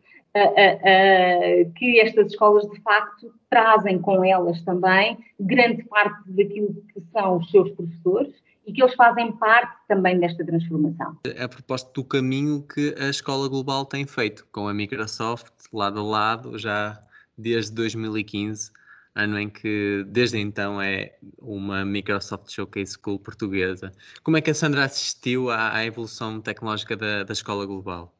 que 1.76 2.00
estas 2.00 2.28
escolas 2.28 2.66
de 2.70 2.80
facto 2.80 3.30
trazem 3.50 3.98
com 3.98 4.24
elas 4.24 4.62
também 4.62 5.18
grande 5.38 5.84
parte 5.84 6.22
daquilo 6.28 6.74
que 6.94 7.00
são 7.12 7.36
os 7.36 7.50
seus 7.50 7.70
professores 7.72 8.34
e 8.66 8.72
que 8.72 8.82
eles 8.82 8.94
fazem 8.94 9.32
parte 9.32 9.76
também 9.86 10.18
desta 10.18 10.44
transformação. 10.44 11.16
A 11.38 11.48
propósito 11.48 12.02
do 12.02 12.04
caminho 12.04 12.62
que 12.62 12.94
a 12.98 13.08
Escola 13.08 13.48
Global 13.48 13.84
tem 13.84 14.06
feito 14.06 14.46
com 14.50 14.68
a 14.68 14.74
Microsoft 14.74 15.52
lado 15.72 16.00
a 16.00 16.02
lado 16.02 16.58
já 16.58 17.00
desde 17.36 17.74
2015, 17.74 18.70
ano 19.14 19.38
em 19.38 19.48
que 19.48 20.04
desde 20.08 20.38
então 20.38 20.80
é 20.80 21.14
uma 21.40 21.84
Microsoft 21.84 22.50
Showcase 22.50 22.96
School 22.98 23.18
portuguesa. 23.18 23.92
Como 24.22 24.36
é 24.36 24.40
que 24.40 24.50
a 24.50 24.54
Sandra 24.54 24.84
assistiu 24.84 25.50
à, 25.50 25.74
à 25.74 25.84
evolução 25.84 26.40
tecnológica 26.40 26.96
da, 26.96 27.24
da 27.24 27.32
Escola 27.32 27.66
Global? 27.66 28.12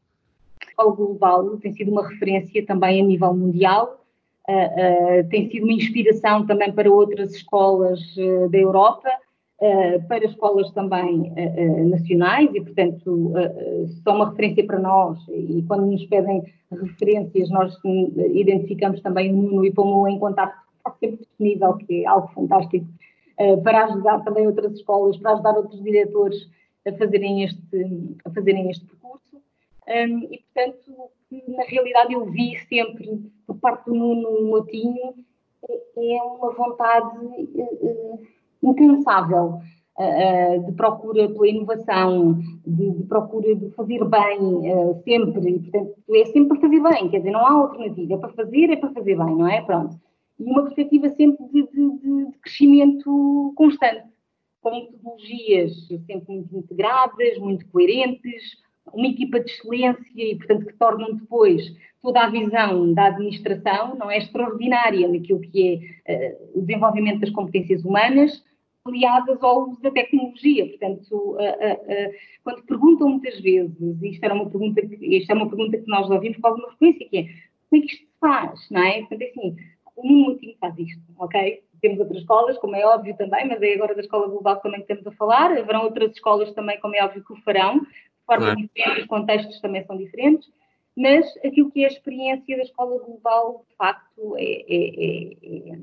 A 0.61 0.69
Escola 0.69 0.95
Global 0.95 1.57
tem 1.59 1.73
sido 1.73 1.91
uma 1.91 2.07
referência 2.07 2.65
também 2.67 3.01
a 3.01 3.05
nível 3.05 3.35
mundial, 3.35 4.05
uh, 4.49 4.53
uh, 4.53 5.29
tem 5.29 5.51
sido 5.51 5.65
uma 5.65 5.73
inspiração 5.73 6.47
também 6.47 6.73
para 6.73 6.91
outras 6.91 7.35
escolas 7.35 8.01
uh, 8.17 8.49
da 8.51 8.59
Europa 8.59 9.09
para 10.09 10.25
escolas 10.25 10.71
também 10.73 11.33
uh, 11.33 11.89
nacionais 11.89 12.51
e, 12.55 12.61
portanto, 12.61 13.33
são 14.03 14.17
uma 14.17 14.31
referência 14.31 14.67
para 14.67 14.79
nós. 14.79 15.19
E 15.29 15.63
quando 15.67 15.87
nos 15.87 16.05
pedem 16.07 16.43
referências, 16.71 17.49
nós 17.51 17.75
identificamos 18.33 19.01
também 19.01 19.33
o 19.33 19.37
Nuno 19.37 19.65
e 19.65 19.73
pomos 19.73 20.11
em 20.11 20.19
contato, 20.19 20.55
sempre 21.01 21.19
disponível, 21.19 21.75
que 21.75 22.03
é 22.03 22.07
algo 22.07 22.29
fantástico, 22.35 22.87
para 23.63 23.85
ajudar 23.85 24.25
também 24.25 24.47
outras 24.47 24.73
escolas, 24.75 25.17
para 25.17 25.33
ajudar 25.33 25.57
outros 25.57 25.83
diretores 25.83 26.49
a 26.87 26.93
fazerem 26.93 27.45
este, 27.45 28.11
a 28.25 28.31
fazerem 28.31 28.71
este 28.71 28.85
percurso. 28.85 29.37
Um, 29.87 30.29
e, 30.33 30.43
portanto, 30.43 31.11
na 31.49 31.65
realidade, 31.65 32.13
eu 32.15 32.25
vi 32.27 32.59
sempre, 32.69 33.31
por 33.47 33.57
parte 33.59 33.87
do 33.87 33.95
Nuno 33.95 34.47
Motinho, 34.49 35.15
é, 35.69 36.17
é 36.17 36.23
uma 36.23 36.53
vontade 36.53 37.19
incansável 38.71 39.61
uh, 39.99 40.67
de 40.67 40.73
procura 40.73 41.29
pela 41.29 41.49
inovação, 41.49 42.39
de, 42.67 42.91
de, 42.91 43.03
procura 43.05 43.55
de 43.55 43.71
fazer 43.71 44.05
bem 44.05 44.39
uh, 44.41 45.03
sempre, 45.05 45.51
e, 45.51 45.59
portanto, 45.61 45.95
é 46.11 46.25
sempre 46.27 46.49
para 46.49 46.61
fazer 46.61 46.83
bem, 46.83 47.09
quer 47.11 47.19
dizer, 47.19 47.31
não 47.31 47.47
há 47.47 47.53
alternativa, 47.53 48.15
é 48.15 48.19
para 48.19 48.33
fazer, 48.33 48.71
é 48.71 48.77
para 48.77 48.93
fazer 48.93 49.17
bem, 49.17 49.37
não 49.37 49.49
é? 49.49 49.63
Pronto. 49.63 49.97
E 50.39 50.45
uma 50.45 50.63
perspectiva 50.63 51.09
sempre 51.11 51.45
de, 51.47 51.63
de, 51.63 52.31
de 52.31 52.39
crescimento 52.43 53.53
constante, 53.57 54.05
com 54.61 54.71
metodologias 54.71 55.87
sempre 56.07 56.35
muito 56.35 56.57
integradas, 56.57 57.39
muito 57.39 57.67
coerentes, 57.69 58.65
uma 58.93 59.07
equipa 59.07 59.41
de 59.41 59.51
excelência 59.51 60.03
e, 60.17 60.37
portanto, 60.37 60.67
que 60.67 60.75
tornam 60.75 61.15
depois 61.15 61.63
toda 62.03 62.21
a 62.21 62.29
visão 62.29 62.93
da 62.93 63.07
administração, 63.07 63.97
não 63.97 64.11
é 64.11 64.19
extraordinária 64.19 65.09
naquilo 65.09 65.41
que 65.41 65.95
é 66.07 66.35
uh, 66.35 66.59
o 66.59 66.63
desenvolvimento 66.63 67.21
das 67.21 67.31
competências 67.31 67.85
humanas, 67.85 68.43
aliadas 68.85 69.43
ao 69.43 69.71
uso 69.71 69.81
da 69.81 69.91
tecnologia. 69.91 70.69
Portanto, 70.69 71.37
quando 72.43 72.63
perguntam 72.65 73.09
muitas 73.09 73.41
vezes, 73.41 74.03
isto 74.03 74.25
era 74.25 74.35
uma 74.35 74.49
pergunta 74.49 74.83
que, 74.87 75.17
esta 75.17 75.33
é 75.33 75.37
uma 75.37 75.49
pergunta 75.49 75.79
que 75.79 75.89
nós 75.89 76.11
ouvimos 76.11 76.39
com 76.39 76.47
alguma 76.47 76.69
frequência, 76.69 77.09
que 77.09 77.19
é 77.19 77.23
como 77.71 77.83
é 77.83 77.87
que 77.87 77.93
isto 77.93 78.05
se 78.05 78.19
faz, 78.21 78.71
não 78.71 78.83
é? 78.83 78.99
Portanto, 79.01 79.23
é 79.23 79.27
assim, 79.27 79.57
o 79.97 80.07
Mutinho 80.07 80.57
faz 80.61 80.79
isto, 80.79 81.03
ok? 81.19 81.63
Temos 81.81 81.99
outras 81.99 82.19
escolas, 82.21 82.59
como 82.59 82.77
é 82.77 82.85
óbvio 82.87 83.17
também, 83.17 83.47
mas 83.47 83.61
é 83.61 83.75
agora 83.75 83.95
da 83.95 84.01
escola 84.01 84.29
global 84.29 84.61
também 84.61 84.83
que 84.83 84.93
estamos 84.93 85.07
a 85.07 85.17
falar. 85.17 85.53
Haverão 85.53 85.85
outras 85.85 86.13
escolas 86.13 86.53
também, 86.53 86.81
como 86.81 86.95
é 86.97 87.05
óbvio, 87.05 87.25
que 87.25 87.33
o 87.33 87.43
farão, 87.43 87.81
de 87.81 88.27
forma 88.27 88.47
claro. 88.47 88.61
diferente, 88.61 89.01
os 89.01 89.07
contextos 89.07 89.61
também 89.61 89.85
são 89.85 89.97
diferentes, 89.97 90.49
mas 90.97 91.27
aquilo 91.39 91.71
que 91.71 91.83
é 91.83 91.87
a 91.87 91.91
experiência 91.91 92.57
da 92.57 92.63
escola 92.63 92.99
global, 93.05 93.65
de 93.69 93.77
facto, 93.77 94.37
é, 94.37 94.65
é, 94.69 95.73
é, 95.73 95.79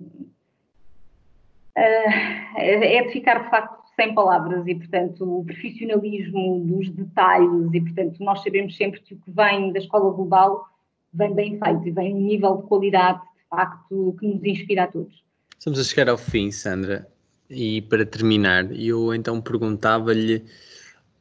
é 1.76 2.78
uh, 2.78 2.84
é 2.84 3.04
de 3.04 3.14
ficar 3.14 3.44
de 3.44 3.50
facto 3.50 3.82
sem 3.96 4.14
palavras 4.14 4.66
e, 4.68 4.76
portanto, 4.76 5.40
o 5.40 5.46
profissionalismo 5.46 6.66
dos 6.66 6.90
detalhes 6.90 7.74
e, 7.74 7.82
portanto, 7.82 8.18
nós 8.24 8.42
sabemos 8.44 8.76
sempre 8.76 9.00
que 9.02 9.14
o 9.14 9.18
que 9.18 9.32
vem 9.32 9.72
da 9.72 9.80
escola 9.80 10.12
global 10.14 10.66
vem 11.14 11.34
bem 11.34 11.60
feito 11.60 11.88
e 11.88 11.92
vem 11.92 12.16
um 12.16 12.22
nível 12.22 12.58
de 12.58 12.64
qualidade, 12.64 13.20
de 13.20 13.50
facto, 13.50 14.16
que 14.20 14.28
nos 14.28 14.44
inspira 14.44 14.84
a 14.84 14.88
todos. 14.88 15.24
Estamos 15.58 15.80
a 15.80 15.84
chegar 15.84 16.10
ao 16.10 16.18
fim, 16.18 16.52
Sandra, 16.52 17.08
e 17.50 17.82
para 17.84 18.06
terminar, 18.06 18.72
eu 18.72 19.14
então 19.14 19.42
perguntava-lhe. 19.42 20.44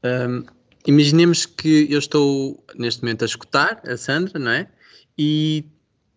Um, 0.04 0.44
imaginemos 0.86 1.44
que 1.44 1.92
eu 1.92 1.98
estou 1.98 2.64
neste 2.76 3.02
momento 3.02 3.22
a 3.22 3.26
escutar 3.26 3.82
a 3.86 3.96
Sandra, 3.96 4.38
não 4.38 4.52
é? 4.52 4.68
E 5.18 5.66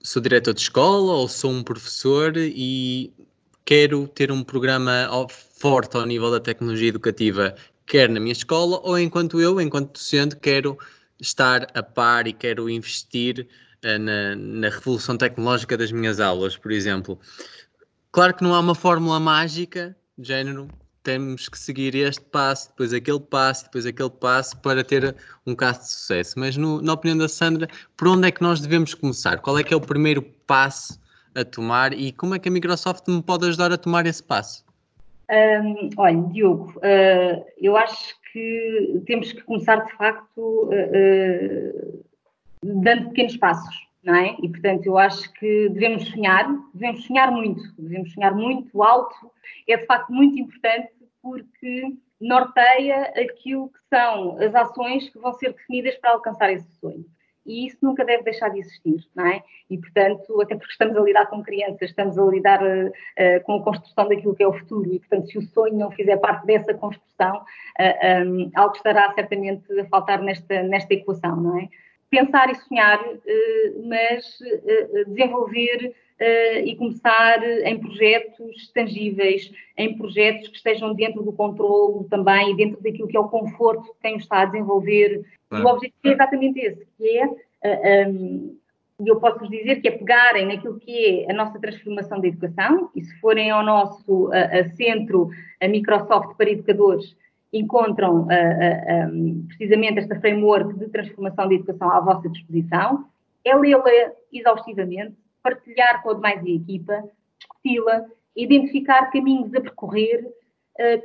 sou 0.02 0.22
diretor 0.22 0.54
de 0.54 0.62
escola 0.62 1.14
ou 1.14 1.28
sou 1.28 1.52
um 1.52 1.64
professor 1.64 2.34
e 2.38 3.12
quero 3.66 4.08
ter 4.08 4.32
um 4.32 4.44
programa 4.44 5.10
forte 5.30 5.96
ao 5.96 6.06
nível 6.06 6.32
da 6.32 6.40
tecnologia 6.40 6.90
educativa, 6.90 7.56
quer 7.86 8.10
na 8.10 8.20
minha 8.20 8.34
escola 8.34 8.80
ou 8.84 8.98
enquanto 9.00 9.40
eu, 9.40 9.60
enquanto 9.62 9.94
docente, 9.94 10.36
quero 10.36 10.78
estar 11.20 11.68
a 11.74 11.82
par 11.82 12.28
e 12.28 12.34
quero 12.34 12.70
investir 12.70 13.48
uh, 13.86 14.00
na, 14.00 14.36
na 14.36 14.70
revolução 14.70 15.18
tecnológica 15.18 15.78
das 15.78 15.92
minhas 15.92 16.20
aulas, 16.20 16.58
por 16.58 16.72
exemplo. 16.72 17.20
Claro 18.12 18.34
que 18.34 18.44
não 18.44 18.54
há 18.54 18.60
uma 18.60 18.76
fórmula 18.76 19.20
mágica, 19.20 19.96
de 20.18 20.28
género, 20.28 20.68
temos 21.02 21.50
que 21.50 21.58
seguir 21.58 21.96
este 21.96 22.22
passo, 22.22 22.70
depois 22.70 22.94
aquele 22.94 23.20
passo, 23.20 23.66
depois 23.66 23.86
aquele 23.86 24.10
passo 24.10 24.58
para 24.58 24.84
ter 24.84 25.16
um 25.46 25.54
caso 25.54 25.82
de 25.82 25.90
sucesso. 25.90 26.40
Mas 26.40 26.56
no, 26.56 26.82
na 26.82 26.94
opinião 26.94 27.18
da 27.18 27.28
Sandra, 27.28 27.68
por 27.98 28.08
onde 28.08 28.28
é 28.28 28.32
que 28.32 28.42
nós 28.42 28.62
devemos 28.62 28.94
começar? 28.94 29.40
Qual 29.40 29.58
é 29.58 29.64
que 29.64 29.74
é 29.74 29.78
o 29.78 29.82
primeiro 29.82 30.22
passo 30.22 30.98
a 31.36 31.44
tomar 31.44 31.94
e 31.94 32.12
como 32.12 32.36
é 32.36 32.40
que 32.40 32.50
a 32.50 32.52
Microsoft 32.52 33.08
me 33.08 33.22
pode 33.22 33.48
ajudar 33.48 33.72
a 33.72 33.78
tomar 33.78 34.06
esse 34.06 34.24
passo? 34.24 34.66
Um, 35.32 35.90
olha, 35.98 36.22
Diogo, 36.32 36.74
uh, 36.78 37.46
eu 37.58 37.76
acho 37.78 38.16
que 38.32 39.02
temos 39.06 39.32
que 39.32 39.42
começar 39.42 39.78
de 39.78 39.92
facto 39.94 40.70
uh, 40.70 42.04
dando 42.64 43.10
pequenos 43.10 43.38
passos, 43.38 43.88
não 44.04 44.16
é? 44.16 44.36
E 44.42 44.50
portanto 44.50 44.86
eu 44.86 44.98
acho 44.98 45.32
que 45.34 45.70
devemos 45.70 46.08
sonhar, 46.10 46.48
devemos 46.74 47.06
sonhar 47.06 47.32
muito, 47.32 47.64
devemos 47.80 48.14
sonhar 48.14 48.36
muito 48.36 48.84
alto, 48.84 49.16
é 49.68 49.78
de 49.78 49.86
facto 49.86 50.12
muito 50.12 50.38
importante 50.38 50.90
porque 51.22 51.96
norteia 52.20 53.14
aquilo 53.16 53.70
que 53.70 53.80
são 53.90 54.38
as 54.40 54.54
ações 54.54 55.10
que 55.10 55.20
vão 55.20 55.34
ser 55.34 55.54
definidas 55.54 55.96
para 55.96 56.12
alcançar 56.12 56.52
esse 56.52 56.70
sonho 56.80 57.06
e 57.46 57.68
isso 57.68 57.78
nunca 57.82 58.06
deve 58.06 58.24
deixar 58.24 58.50
de 58.50 58.60
existir, 58.60 59.06
não 59.16 59.28
é? 59.28 59.44
E, 59.70 59.78
portanto, 59.78 60.42
até 60.42 60.56
porque 60.56 60.72
estamos 60.72 60.96
a 60.96 61.02
lidar 61.02 61.26
com 61.28 61.44
crianças, 61.44 61.90
estamos 61.90 62.18
a 62.18 62.24
lidar 62.26 62.62
uh, 62.64 63.44
com 63.44 63.56
a 63.56 63.64
construção 63.64 64.08
daquilo 64.08 64.36
que 64.36 64.44
é 64.44 64.48
o 64.48 64.54
futuro, 64.54 64.94
e, 64.94 65.00
portanto, 65.00 65.28
se 65.28 65.38
o 65.38 65.42
sonho 65.42 65.76
não 65.76 65.92
fizer 65.92 66.18
parte 66.18 66.46
dessa 66.46 66.74
construção, 66.74 67.38
uh, 67.38 67.44
eh, 67.78 68.24
um, 68.26 68.52
algo 68.56 68.76
estará 68.76 69.14
certamente 69.14 69.80
a 69.80 69.86
faltar 69.86 70.22
nesta, 70.22 70.64
nesta 70.64 70.94
equação, 70.94 71.36
não 71.36 71.60
é? 71.60 71.70
Pensar 72.10 72.50
e 72.50 72.56
sonhar, 72.56 73.02
uh, 73.02 73.88
mas 73.88 74.40
desenvolver 75.08 75.94
e 76.64 76.76
começar 76.78 77.44
em 77.44 77.78
projetos 77.78 78.72
tangíveis, 78.74 79.52
em 79.78 79.98
projetos 79.98 80.48
que 80.48 80.56
estejam 80.56 80.94
dentro 80.94 81.22
do 81.22 81.34
controle 81.34 82.08
também 82.08 82.52
e 82.52 82.56
dentro 82.56 82.82
daquilo 82.82 83.10
que 83.10 83.18
é 83.18 83.20
o 83.20 83.28
conforto 83.28 83.84
de 83.84 84.00
quem 84.02 84.16
está 84.16 84.42
a 84.42 84.46
desenvolver 84.46 85.26
Claro. 85.62 85.68
O 85.68 85.72
objetivo 85.78 86.00
é 86.06 86.12
exatamente 86.12 86.60
esse, 86.60 86.88
que 86.98 87.18
é, 87.18 88.08
um, 88.08 88.58
e 89.00 89.08
eu 89.08 89.20
posso 89.20 89.40
vos 89.40 89.50
dizer 89.50 89.82
que 89.82 89.88
é 89.88 89.92
pegarem 89.92 90.46
naquilo 90.46 90.80
que 90.80 91.26
é 91.26 91.32
a 91.32 91.34
nossa 91.34 91.60
transformação 91.60 92.20
da 92.20 92.28
educação, 92.28 92.90
e 92.96 93.04
se 93.04 93.20
forem 93.20 93.52
ao 93.52 93.64
nosso 93.64 94.28
uh, 94.30 94.70
centro, 94.76 95.30
a 95.62 95.68
Microsoft 95.68 96.38
para 96.38 96.50
educadores, 96.50 97.16
encontram 97.52 98.28
precisamente 99.48 100.00
esta 100.00 100.20
framework 100.20 100.74
de 100.74 100.90
transformação 100.90 101.48
da 101.48 101.54
educação 101.54 101.92
à 101.92 102.00
vossa 102.00 102.28
disposição. 102.28 103.06
É 103.46 103.56
lê-la 103.56 103.84
exaustivamente, 104.32 105.14
partilhar 105.44 106.02
com 106.02 106.10
a 106.10 106.14
demais 106.16 106.44
equipa, 106.44 107.04
discuti-la, 107.38 108.06
identificar 108.36 109.12
caminhos 109.12 109.54
a 109.54 109.62
percorrer, 109.62 110.26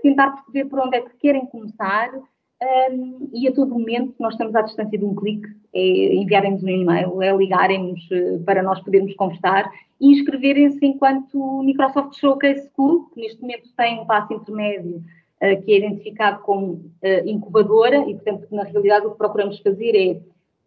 tentar 0.01 0.31
perceber 0.31 0.71
por 0.71 0.79
onde 0.79 0.97
é 0.97 1.03
que 1.03 1.17
querem 1.19 1.45
começar 1.45 2.11
um, 2.61 3.31
e 3.33 3.47
a 3.47 3.53
todo 3.53 3.73
momento 3.73 4.15
nós 4.19 4.35
estamos 4.35 4.55
à 4.55 4.63
distância 4.63 4.99
de 4.99 5.05
um 5.05 5.15
clique, 5.15 5.49
é 5.73 6.15
enviarem-nos 6.15 6.63
um 6.63 6.69
e-mail, 6.69 7.23
é 7.23 7.33
ligarem-nos 7.37 8.05
uh, 8.11 8.43
para 8.45 8.63
nós 8.63 8.81
podermos 8.81 9.15
conversar 9.15 9.71
e 10.01 10.13
inscreverem-se 10.13 10.85
enquanto 10.85 11.63
Microsoft 11.63 12.19
Showcase 12.19 12.69
School, 12.75 13.11
que 13.11 13.21
neste 13.21 13.41
momento 13.41 13.69
tem 13.77 14.01
um 14.01 14.07
passo 14.07 14.33
intermédio 14.33 14.97
uh, 14.97 15.63
que 15.63 15.73
é 15.73 15.79
identificado 15.79 16.43
como 16.43 16.73
uh, 16.73 17.29
incubadora 17.29 17.99
e, 18.09 18.15
portanto, 18.15 18.49
na 18.51 18.65
realidade 18.65 19.07
o 19.07 19.13
que 19.13 19.19
procuramos 19.19 19.61
fazer 19.61 19.95
é 19.95 20.21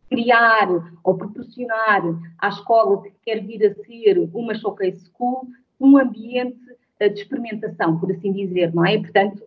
criar 0.10 0.70
ou 1.04 1.18
proporcionar 1.18 2.04
à 2.40 2.50
escola 2.50 3.02
que 3.02 3.12
quer 3.26 3.42
vir 3.46 3.66
a 3.66 3.74
ser 3.86 4.30
uma 4.34 4.56
Showcase 4.56 5.10
School 5.10 5.48
um 5.80 5.98
ambiente 5.98 6.60
de 7.00 7.20
experimentação, 7.20 8.00
por 8.00 8.12
assim 8.12 8.32
dizer, 8.32 8.72
não 8.76 8.86
é? 8.86 9.00
Portanto, 9.00 9.42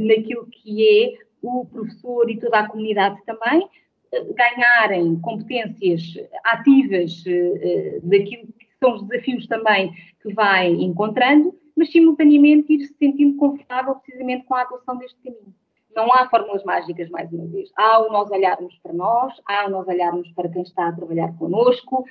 naquilo 0.00 0.46
que 0.46 0.86
é 0.86 1.18
o 1.42 1.66
professor 1.66 2.30
e 2.30 2.38
toda 2.38 2.60
a 2.60 2.68
comunidade 2.68 3.20
também 3.26 3.68
eh, 4.12 4.24
ganharem 4.34 5.18
competências 5.20 6.02
ativas 6.44 7.24
eh, 7.26 7.30
eh, 7.32 8.00
daquilo 8.02 8.46
que 8.46 8.66
são 8.78 8.94
os 8.94 9.02
desafios 9.08 9.46
também 9.46 9.92
que 10.22 10.32
vai 10.32 10.68
encontrando, 10.68 11.54
mas 11.76 11.90
simultaneamente 11.90 12.72
ir 12.72 12.86
se 12.86 12.94
sentindo 12.94 13.36
confortável 13.36 13.96
precisamente 13.96 14.44
com 14.44 14.54
a 14.54 14.62
adoção 14.62 14.96
deste 14.98 15.18
caminho. 15.22 15.54
Não 15.94 16.12
há 16.12 16.28
fórmulas 16.30 16.64
mágicas, 16.64 17.10
mais 17.10 17.30
uma 17.32 17.46
vez. 17.46 17.70
Há 17.76 17.98
o 18.00 18.10
nós 18.10 18.30
olharmos 18.30 18.78
para 18.82 18.92
nós, 18.94 19.34
há 19.46 19.66
o 19.66 19.70
nós 19.70 19.86
olharmos 19.86 20.30
para 20.32 20.48
quem 20.48 20.62
está 20.62 20.88
a 20.88 20.92
trabalhar 20.92 21.36
connosco, 21.36 22.04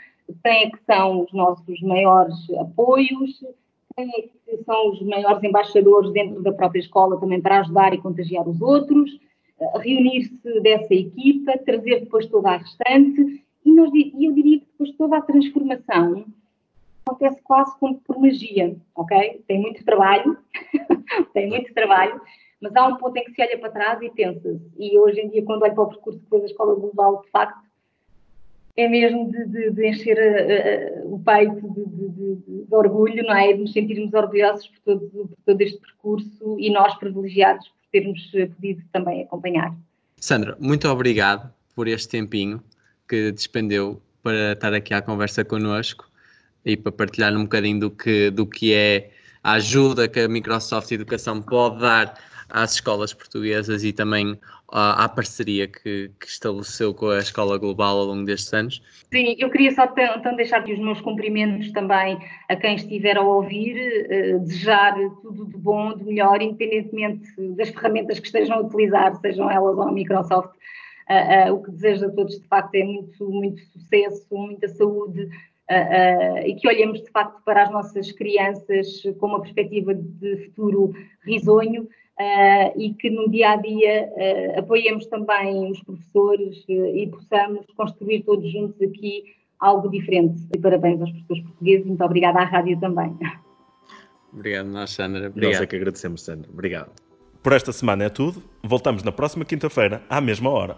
quem 0.43 0.65
é 0.65 0.69
que 0.69 0.79
são 0.85 1.23
os 1.23 1.33
nossos 1.33 1.81
maiores 1.81 2.35
apoios, 2.59 3.43
que 3.95 4.57
são 4.65 4.89
os 4.89 5.01
maiores 5.01 5.43
embaixadores 5.43 6.11
dentro 6.11 6.41
da 6.41 6.51
própria 6.51 6.79
escola 6.79 7.19
também 7.19 7.41
para 7.41 7.59
ajudar 7.59 7.93
e 7.93 8.01
contagiar 8.01 8.47
os 8.47 8.61
outros, 8.61 9.11
reunir-se 9.79 10.59
dessa 10.61 10.93
equipa, 10.93 11.57
trazer 11.59 12.01
depois 12.01 12.25
toda 12.27 12.51
a 12.51 12.57
restante, 12.57 13.43
e 13.63 13.73
nós, 13.73 13.91
eu 13.93 14.33
diria 14.33 14.59
que 14.59 14.65
depois 14.65 14.91
toda 14.97 15.17
a 15.17 15.21
transformação 15.21 16.25
acontece 17.05 17.41
quase 17.43 17.77
como 17.79 17.99
por 18.01 18.19
magia, 18.19 18.75
ok? 18.95 19.43
Tem 19.47 19.59
muito 19.59 19.83
trabalho, 19.83 20.37
tem 21.33 21.47
muito 21.47 21.73
trabalho, 21.73 22.21
mas 22.61 22.75
há 22.75 22.87
um 22.87 22.97
ponto 22.97 23.17
em 23.17 23.23
que 23.23 23.33
se 23.33 23.41
olha 23.41 23.59
para 23.59 23.71
trás 23.71 24.01
e 24.01 24.09
pensa 24.09 24.59
e 24.77 24.97
hoje 24.97 25.19
em 25.19 25.29
dia 25.29 25.43
quando 25.43 25.63
olho 25.63 25.73
para 25.73 25.83
o 25.83 25.89
percurso 25.89 26.19
depois 26.19 26.43
da 26.43 26.47
Escola 26.47 26.75
Global, 26.75 27.21
de 27.21 27.29
facto, 27.29 27.59
é 28.77 28.87
mesmo 28.87 29.31
de, 29.31 29.45
de, 29.45 29.71
de 29.71 29.87
encher 29.87 30.17
uh, 30.17 31.07
uh, 31.07 31.15
o 31.15 31.19
peito 31.19 31.73
de, 31.73 32.65
de, 32.65 32.75
orgulho, 32.75 33.23
não 33.23 33.35
é? 33.35 33.53
De 33.53 33.59
nos 33.59 33.73
sentirmos 33.73 34.13
orgulhosos 34.13 34.67
por 34.67 34.79
todo, 34.79 35.09
por 35.09 35.37
todo 35.45 35.61
este 35.61 35.79
percurso 35.79 36.59
e 36.59 36.69
nós 36.71 36.95
privilegiados 36.95 37.67
por 37.67 37.91
termos 37.91 38.31
eh, 38.33 38.45
podido 38.45 38.81
também 38.91 39.23
acompanhar. 39.23 39.75
Sandra, 40.17 40.55
muito 40.59 40.87
obrigado 40.87 41.51
por 41.75 41.87
este 41.87 42.09
tempinho 42.09 42.63
que 43.07 43.31
despendeu 43.31 44.01
para 44.23 44.53
estar 44.53 44.73
aqui 44.73 44.93
à 44.93 45.01
conversa 45.01 45.43
connosco 45.43 46.09
e 46.63 46.77
para 46.77 46.91
partilhar 46.91 47.35
um 47.35 47.43
bocadinho 47.43 47.79
do 47.79 47.91
que, 47.91 48.29
do 48.29 48.45
que 48.45 48.73
é 48.73 49.09
a 49.43 49.53
ajuda 49.53 50.07
que 50.07 50.19
a 50.19 50.27
Microsoft 50.27 50.91
Educação 50.91 51.41
pode 51.41 51.81
dar 51.81 52.13
às 52.49 52.73
escolas 52.73 53.13
portuguesas 53.13 53.83
e 53.83 53.91
também 53.91 54.37
à, 54.71 55.09
parceria 55.09 55.67
que, 55.67 56.09
que, 56.19 56.25
estabeleceu 56.25 56.93
com 56.93 57.09
a 57.09 57.19
Escola 57.19 57.57
Global 57.57 57.97
ao 57.97 58.05
longo 58.05 58.25
destes 58.25 58.53
anos. 58.53 58.81
Sim, 59.11 59.35
eu 59.37 59.49
queria 59.49 59.71
só 59.73 59.83
então 60.17 60.35
deixar 60.35 60.59
aqui 60.59 60.73
os 60.73 60.79
meus 60.79 61.01
cumprimentos 61.01 61.71
também 61.71 62.17
a 62.47 62.55
quem 62.55 62.75
estiver 62.75 63.17
a 63.17 63.21
ouvir, 63.21 63.75
uh, 63.75 64.39
desejar 64.39 64.95
tudo 65.21 65.45
de 65.45 65.57
bom, 65.57 65.93
de 65.93 66.05
melhor, 66.05 66.41
independentemente 66.41 67.29
das 67.55 67.69
ferramentas 67.69 68.19
que 68.19 68.27
estejam 68.27 68.57
a 68.57 68.61
utilizar, 68.61 69.13
sejam 69.17 69.51
elas 69.51 69.75
ou 69.75 69.83
a 69.83 69.91
Microsoft. 69.91 70.55
Uh, 71.09 71.51
uh, 71.51 71.53
o 71.53 71.63
que 71.63 71.71
desejo 71.71 72.05
a 72.05 72.09
todos, 72.09 72.39
de 72.39 72.47
facto, 72.47 72.73
é 72.75 72.83
muito, 72.83 73.29
muito 73.29 73.61
sucesso, 73.65 74.25
muita 74.31 74.67
saúde, 74.69 75.29
Uh, 75.69 76.43
uh, 76.43 76.47
e 76.47 76.55
que 76.55 76.67
olhemos 76.67 77.01
de 77.01 77.09
facto 77.11 77.41
para 77.45 77.63
as 77.63 77.71
nossas 77.71 78.11
crianças 78.11 79.03
com 79.17 79.27
uma 79.27 79.39
perspectiva 79.39 79.95
de 79.95 80.47
futuro 80.47 80.93
risonho 81.23 81.87
uh, 82.19 82.79
e 82.79 82.93
que 82.93 83.09
no 83.09 83.29
dia 83.29 83.51
a 83.51 83.55
dia 83.55 84.09
uh, 84.11 84.59
apoiemos 84.59 85.05
também 85.07 85.71
os 85.71 85.81
professores 85.83 86.63
uh, 86.69 86.97
e 86.97 87.07
possamos 87.07 87.65
construir 87.75 88.23
todos 88.23 88.51
juntos 88.51 88.81
aqui 88.81 89.23
algo 89.59 89.89
diferente. 89.89 90.41
E 90.55 90.59
parabéns 90.59 91.01
aos 91.01 91.11
professores 91.11 91.43
portugueses, 91.43 91.85
muito 91.85 92.03
obrigada 92.03 92.39
à 92.39 92.43
rádio 92.43 92.79
também. 92.79 93.15
Obrigado, 94.33 94.67
nós, 94.67 94.91
Sandra. 94.91 95.27
Obrigado. 95.27 95.51
Nós 95.51 95.61
é 95.61 95.65
que 95.67 95.75
agradecemos, 95.75 96.23
Sandra. 96.23 96.49
Obrigado. 96.51 96.91
Por 97.43 97.53
esta 97.53 97.71
semana 97.71 98.05
é 98.05 98.09
tudo. 98.09 98.41
Voltamos 98.63 99.03
na 99.03 99.11
próxima 99.11 99.43
quinta-feira, 99.43 100.03
à 100.09 100.21
mesma 100.21 100.49
hora. 100.49 100.77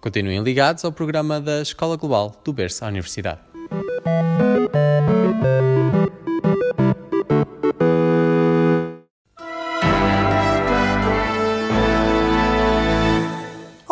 Continuem 0.00 0.42
ligados 0.42 0.84
ao 0.84 0.92
programa 0.92 1.40
da 1.40 1.62
Escola 1.62 1.96
Global 1.96 2.32
do 2.44 2.52
Berço 2.52 2.84
à 2.84 2.88
Universidade. 2.88 3.40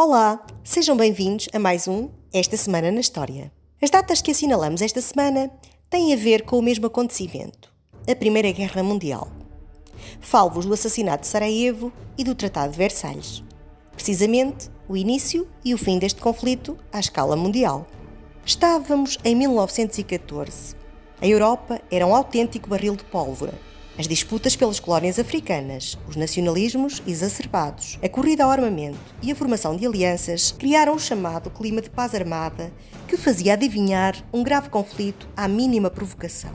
Olá, 0.05 0.45
sejam 0.65 0.97
bem-vindos 0.97 1.49
a 1.53 1.61
mais 1.61 1.87
um 1.87 2.09
Esta 2.33 2.57
Semana 2.57 2.91
na 2.91 2.99
História. 2.99 3.53
As 3.81 3.88
datas 3.88 4.21
que 4.21 4.33
assinalamos 4.33 4.83
esta 4.83 5.01
semana 5.01 5.49
têm 5.88 6.12
a 6.12 6.17
ver 6.17 6.43
com 6.43 6.59
o 6.59 6.62
mesmo 6.62 6.87
acontecimento, 6.87 7.73
a 8.11 8.17
Primeira 8.17 8.51
Guerra 8.51 8.83
Mundial. 8.83 9.31
Falo-vos 10.21 10.67
do 10.67 10.75
assassinato 10.75 11.21
de 11.21 11.29
Sarajevo 11.29 11.93
e 12.19 12.25
do 12.25 12.35
Tratado 12.35 12.73
de 12.73 12.79
Versalhes. 12.79 13.45
Precisamente, 13.93 14.69
o 14.88 14.97
início 14.97 15.47
e 15.65 15.73
o 15.73 15.79
fim 15.79 16.01
deste 16.01 16.21
conflito 16.21 16.77
à 16.93 16.99
escala 16.99 17.37
mundial. 17.37 17.87
Estávamos 18.45 19.19
em 19.25 19.37
1914. 19.37 20.75
A 21.21 21.29
Europa 21.29 21.81
era 21.93 22.05
um 22.05 22.12
autêntico 22.12 22.69
barril 22.69 22.97
de 22.97 23.05
pólvora 23.05 23.55
as 23.98 24.09
disputas 24.09 24.57
pelas 24.57 24.81
colónias 24.81 25.18
africanas, 25.18 25.98
os 26.09 26.16
nacionalismos 26.16 27.02
exacerbados, 27.07 27.98
a 28.02 28.09
corrida 28.09 28.44
ao 28.44 28.50
armamento 28.50 28.98
e 29.22 29.31
a 29.31 29.35
formação 29.35 29.76
de 29.76 29.87
alianças 29.87 30.52
criaram 30.52 30.94
o 30.94 30.98
chamado 30.98 31.50
clima 31.50 31.83
de 31.83 31.90
paz 31.90 32.14
armada 32.14 32.72
que 33.07 33.16
fazia 33.18 33.52
adivinhar 33.52 34.16
um 34.33 34.42
grave 34.42 34.70
conflito 34.70 35.28
à 35.37 35.46
mínima 35.46 35.90
provocação. 35.90 36.52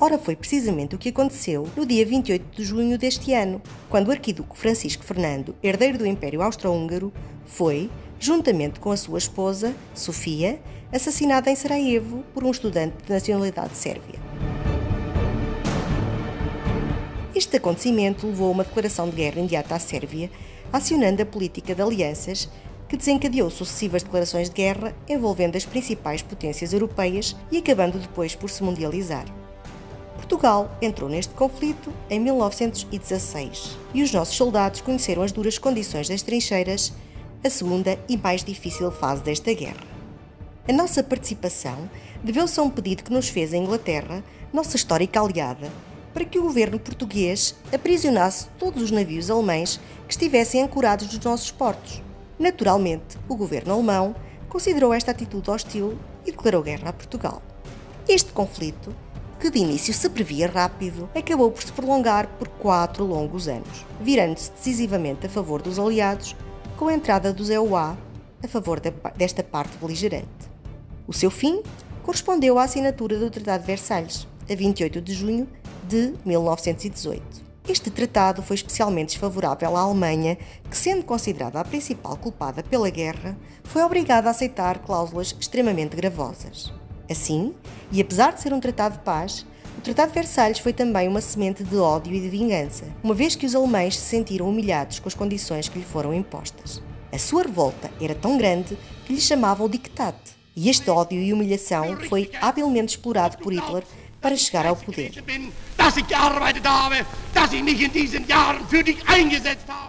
Ora, 0.00 0.18
foi 0.18 0.34
precisamente 0.34 0.94
o 0.94 0.98
que 0.98 1.10
aconteceu 1.10 1.68
no 1.76 1.86
dia 1.86 2.04
28 2.04 2.56
de 2.56 2.64
junho 2.64 2.98
deste 2.98 3.32
ano, 3.32 3.62
quando 3.88 4.08
o 4.08 4.10
arquiduque 4.10 4.58
Francisco 4.58 5.04
Fernando, 5.04 5.54
herdeiro 5.62 5.98
do 5.98 6.06
Império 6.06 6.42
Austro-Húngaro, 6.42 7.12
foi, 7.46 7.90
juntamente 8.18 8.80
com 8.80 8.90
a 8.90 8.96
sua 8.96 9.18
esposa, 9.18 9.74
Sofia, 9.94 10.60
assassinado 10.90 11.48
em 11.48 11.54
Sarajevo 11.54 12.24
por 12.32 12.42
um 12.42 12.50
estudante 12.50 12.96
de 13.04 13.12
nacionalidade 13.12 13.76
sérvia. 13.76 14.23
Este 17.34 17.56
acontecimento 17.56 18.28
levou 18.28 18.46
a 18.46 18.50
uma 18.52 18.62
declaração 18.62 19.10
de 19.10 19.16
guerra 19.16 19.40
imediata 19.40 19.74
à 19.74 19.78
Sérvia, 19.80 20.30
acionando 20.72 21.20
a 21.20 21.26
política 21.26 21.74
de 21.74 21.82
alianças 21.82 22.48
que 22.88 22.96
desencadeou 22.96 23.50
sucessivas 23.50 24.04
declarações 24.04 24.48
de 24.48 24.54
guerra 24.54 24.94
envolvendo 25.08 25.56
as 25.56 25.64
principais 25.64 26.22
potências 26.22 26.72
europeias 26.72 27.34
e 27.50 27.58
acabando 27.58 27.98
depois 27.98 28.36
por 28.36 28.48
se 28.48 28.62
mundializar. 28.62 29.24
Portugal 30.14 30.70
entrou 30.80 31.10
neste 31.10 31.34
conflito 31.34 31.92
em 32.08 32.20
1916 32.20 33.78
e 33.92 34.04
os 34.04 34.12
nossos 34.12 34.36
soldados 34.36 34.80
conheceram 34.80 35.24
as 35.24 35.32
duras 35.32 35.58
condições 35.58 36.08
das 36.08 36.22
trincheiras, 36.22 36.92
a 37.42 37.50
segunda 37.50 37.98
e 38.08 38.16
mais 38.16 38.44
difícil 38.44 38.92
fase 38.92 39.24
desta 39.24 39.52
guerra. 39.52 39.82
A 40.68 40.72
nossa 40.72 41.02
participação 41.02 41.90
deveu-se 42.22 42.60
a 42.60 42.62
um 42.62 42.70
pedido 42.70 43.02
que 43.02 43.12
nos 43.12 43.28
fez 43.28 43.52
a 43.52 43.56
Inglaterra, 43.56 44.22
nossa 44.52 44.76
histórica 44.76 45.20
aliada, 45.20 45.68
para 46.14 46.24
que 46.24 46.38
o 46.38 46.42
governo 46.42 46.78
português 46.78 47.56
aprisionasse 47.72 48.46
todos 48.56 48.80
os 48.80 48.92
navios 48.92 49.28
alemães 49.28 49.80
que 50.06 50.12
estivessem 50.12 50.62
ancorados 50.62 51.12
nos 51.12 51.24
nossos 51.24 51.50
portos. 51.50 52.00
Naturalmente, 52.38 53.18
o 53.28 53.34
governo 53.34 53.74
alemão 53.74 54.14
considerou 54.48 54.94
esta 54.94 55.10
atitude 55.10 55.50
hostil 55.50 55.98
e 56.24 56.30
declarou 56.30 56.62
guerra 56.62 56.90
a 56.90 56.92
Portugal. 56.92 57.42
Este 58.08 58.32
conflito, 58.32 58.94
que 59.40 59.50
de 59.50 59.58
início 59.58 59.92
se 59.92 60.08
previa 60.08 60.46
rápido, 60.46 61.08
acabou 61.14 61.50
por 61.50 61.62
se 61.62 61.72
prolongar 61.72 62.28
por 62.38 62.48
quatro 62.48 63.04
longos 63.04 63.48
anos, 63.48 63.84
virando-se 64.00 64.52
decisivamente 64.52 65.26
a 65.26 65.28
favor 65.28 65.60
dos 65.60 65.78
aliados 65.78 66.36
com 66.76 66.86
a 66.86 66.94
entrada 66.94 67.32
dos 67.32 67.50
EUA 67.50 67.98
a 68.42 68.48
favor 68.48 68.80
desta 69.16 69.42
parte 69.42 69.76
beligerante. 69.78 70.28
O 71.06 71.12
seu 71.12 71.30
fim 71.30 71.62
correspondeu 72.02 72.58
à 72.58 72.64
assinatura 72.64 73.18
do 73.18 73.30
Tratado 73.30 73.62
de 73.62 73.66
Versalhes, 73.66 74.28
a 74.48 74.54
28 74.54 75.00
de 75.00 75.14
junho 75.14 75.48
de 75.88 76.14
1918. 76.24 77.44
Este 77.66 77.90
tratado 77.90 78.42
foi 78.42 78.56
especialmente 78.56 79.08
desfavorável 79.08 79.74
à 79.76 79.80
Alemanha, 79.80 80.36
que, 80.70 80.76
sendo 80.76 81.02
considerada 81.02 81.58
a 81.58 81.64
principal 81.64 82.16
culpada 82.16 82.62
pela 82.62 82.90
guerra, 82.90 83.36
foi 83.62 83.82
obrigada 83.82 84.28
a 84.28 84.32
aceitar 84.32 84.80
cláusulas 84.80 85.34
extremamente 85.40 85.96
gravosas. 85.96 86.72
Assim, 87.10 87.54
e 87.90 88.00
apesar 88.00 88.32
de 88.32 88.42
ser 88.42 88.52
um 88.52 88.60
tratado 88.60 88.98
de 88.98 89.04
paz, 89.04 89.46
o 89.78 89.80
Tratado 89.80 90.08
de 90.08 90.14
Versalhes 90.14 90.58
foi 90.58 90.72
também 90.72 91.08
uma 91.08 91.20
semente 91.20 91.64
de 91.64 91.76
ódio 91.76 92.14
e 92.14 92.20
de 92.20 92.28
vingança, 92.28 92.84
uma 93.02 93.14
vez 93.14 93.34
que 93.34 93.44
os 93.44 93.54
alemães 93.54 93.98
se 93.98 94.08
sentiram 94.08 94.48
humilhados 94.48 94.98
com 94.98 95.08
as 95.08 95.14
condições 95.14 95.68
que 95.68 95.78
lhe 95.78 95.84
foram 95.84 96.14
impostas. 96.14 96.80
A 97.12 97.18
sua 97.18 97.42
revolta 97.42 97.90
era 98.00 98.14
tão 98.14 98.38
grande 98.38 98.78
que 99.04 99.12
lhe 99.12 99.20
chamavam 99.20 99.68
dictat, 99.68 100.16
e 100.56 100.70
este 100.70 100.88
ódio 100.88 101.20
e 101.20 101.32
humilhação 101.32 101.96
foi 102.08 102.30
habilmente 102.40 102.96
explorado 102.96 103.38
por 103.38 103.52
Hitler 103.52 103.82
para 104.24 104.38
chegar 104.38 104.64
ao 104.64 104.74
poder. 104.74 105.12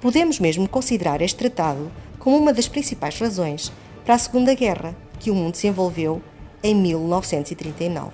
Podemos 0.01 0.39
mesmo 0.41 0.67
considerar 0.67 1.21
este 1.21 1.37
tratado 1.37 1.89
como 2.19 2.37
uma 2.37 2.51
das 2.51 2.67
principais 2.67 3.17
razões 3.17 3.71
para 4.03 4.15
a 4.15 4.17
Segunda 4.17 4.53
Guerra 4.53 4.93
que 5.21 5.31
o 5.31 5.35
mundo 5.35 5.55
se 5.55 5.67
envolveu 5.67 6.21
em 6.61 6.75
1939. 6.75 8.11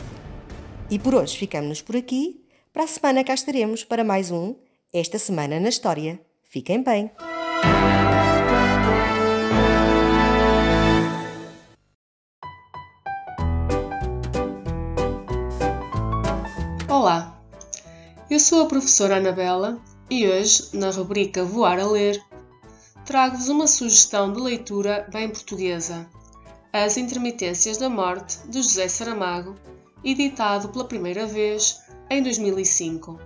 E 0.92 1.00
por 1.00 1.16
hoje 1.16 1.36
ficamos 1.36 1.82
por 1.82 1.98
aqui. 1.98 2.46
Para 2.72 2.84
a 2.84 2.88
semana 2.88 3.24
cá 3.24 3.34
estaremos 3.34 3.84
para 3.84 4.04
mais 4.04 4.30
um 4.30 4.54
Esta 4.94 5.18
Semana 5.18 5.60
na 5.60 5.70
História. 5.70 6.22
Fiquem 6.44 6.84
bem! 6.84 7.10
Sou 18.42 18.64
a 18.64 18.66
professora 18.66 19.18
Anabela 19.18 19.80
e 20.10 20.28
hoje, 20.28 20.70
na 20.74 20.90
rubrica 20.90 21.46
Voar 21.46 21.80
a 21.80 21.86
Ler, 21.86 22.20
trago-vos 23.06 23.50
uma 23.50 23.68
sugestão 23.68 24.34
de 24.34 24.42
leitura 24.42 25.08
bem 25.14 25.30
portuguesa, 25.30 26.10
As 26.74 26.98
Intermitências 26.98 27.78
da 27.78 27.88
Morte, 27.88 28.40
de 28.48 28.60
José 28.64 28.88
Saramago, 28.88 29.56
editado 30.04 30.70
pela 30.70 30.86
primeira 30.86 31.28
vez 31.28 31.82
em 32.10 32.24
2005. 32.24 33.20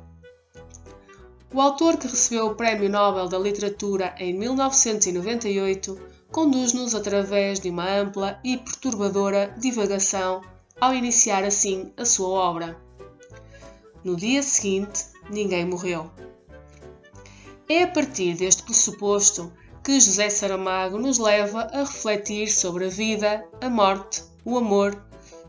O 1.53 1.61
autor 1.61 1.95
que 1.95 2.07
recebeu 2.07 2.47
o 2.47 2.55
Prémio 2.55 2.89
Nobel 2.89 3.29
da 3.29 3.39
Literatura 3.39 4.13
em 4.19 4.37
1998 4.37 5.97
conduz-nos 6.29 6.93
através 6.93 7.61
de 7.61 7.69
uma 7.69 7.89
ampla 7.89 8.37
e 8.43 8.57
perturbadora 8.57 9.55
divagação 9.57 10.41
ao 10.79 10.93
iniciar 10.93 11.45
assim 11.45 11.93
a 11.95 12.03
sua 12.03 12.27
obra. 12.27 12.84
No 14.05 14.15
dia 14.15 14.43
seguinte, 14.43 15.03
ninguém 15.31 15.65
morreu. 15.65 16.11
É 17.67 17.81
a 17.81 17.87
partir 17.87 18.35
deste 18.35 18.61
pressuposto 18.61 19.51
que 19.83 19.99
José 19.99 20.29
Saramago 20.29 20.99
nos 20.99 21.17
leva 21.17 21.61
a 21.73 21.79
refletir 21.79 22.47
sobre 22.47 22.85
a 22.85 22.89
vida, 22.89 23.43
a 23.59 23.67
morte, 23.67 24.21
o 24.45 24.59
amor 24.59 25.03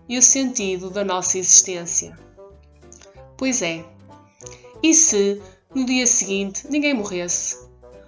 e 0.09 0.17
o 0.17 0.23
sentido 0.23 0.89
da 0.89 1.05
nossa 1.05 1.37
existência. 1.37 2.19
Pois 3.37 3.61
é, 3.61 3.85
e 4.83 4.95
se 4.95 5.43
no 5.75 5.85
dia 5.85 6.07
seguinte 6.07 6.67
ninguém 6.71 6.95
morresse? 6.95 7.59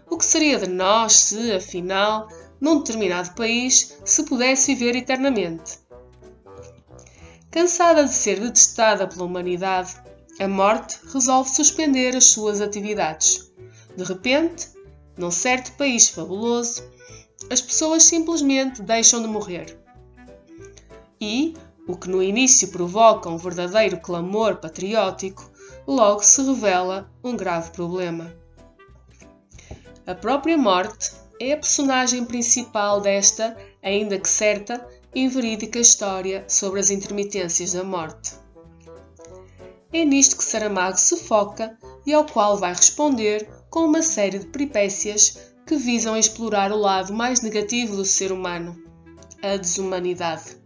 O 0.09 0.17
que 0.17 0.25
seria 0.25 0.59
de 0.59 0.67
nós 0.67 1.13
se, 1.13 1.53
afinal, 1.53 2.27
num 2.59 2.79
determinado 2.79 3.35
país 3.35 3.99
se 4.03 4.23
pudesse 4.23 4.75
viver 4.75 4.97
eternamente? 4.97 5.79
Cansada 7.51 8.05
de 8.05 8.15
ser 8.15 8.41
detestada 8.41 9.07
pela 9.07 9.27
humanidade, 9.27 10.08
a 10.41 10.47
morte 10.47 10.99
resolve 11.13 11.51
suspender 11.51 12.15
as 12.15 12.27
suas 12.27 12.61
atividades. 12.61 13.53
De 13.97 14.05
repente, 14.05 14.69
num 15.17 15.31
certo 15.31 15.73
país 15.73 16.09
fabuloso, 16.09 16.83
as 17.51 17.61
pessoas 17.61 18.05
simplesmente 18.05 18.83
deixam 18.83 19.21
de 19.21 19.27
morrer. 19.27 19.77
E, 21.21 21.55
o 21.89 21.97
que 21.97 22.09
no 22.09 22.23
início 22.23 22.69
provoca 22.69 23.29
um 23.29 23.37
verdadeiro 23.37 23.99
clamor 24.01 24.57
patriótico, 24.57 25.51
logo 25.87 26.23
se 26.23 26.41
revela 26.43 27.11
um 27.25 27.35
grave 27.37 27.71
problema. 27.73 28.33
A 30.07 30.15
própria 30.15 30.57
morte 30.57 31.11
é 31.41 31.53
a 31.53 31.57
personagem 31.57 32.25
principal 32.25 33.01
desta, 33.01 33.57
ainda 33.83 34.19
que 34.19 34.29
certa, 34.29 34.87
e 35.15 35.27
verídica 35.27 35.79
história 35.79 36.45
sobre 36.47 36.79
as 36.79 36.91
intermitências 36.91 37.73
da 37.73 37.83
morte. 37.83 38.35
É 39.91 40.05
nisto 40.05 40.37
que 40.37 40.45
Saramago 40.45 40.99
se 40.99 41.17
foca 41.17 41.79
e 42.05 42.13
ao 42.13 42.27
qual 42.27 42.59
vai 42.59 42.75
responder 42.75 43.49
com 43.71 43.87
uma 43.87 44.03
série 44.03 44.39
de 44.39 44.47
peripécias 44.47 45.39
que 45.67 45.77
visam 45.77 46.17
explorar 46.17 46.73
o 46.73 46.77
lado 46.77 47.13
mais 47.15 47.41
negativo 47.41 47.97
do 47.97 48.05
ser 48.05 48.31
humano, 48.31 48.77
a 49.43 49.57
desumanidade. 49.57 50.59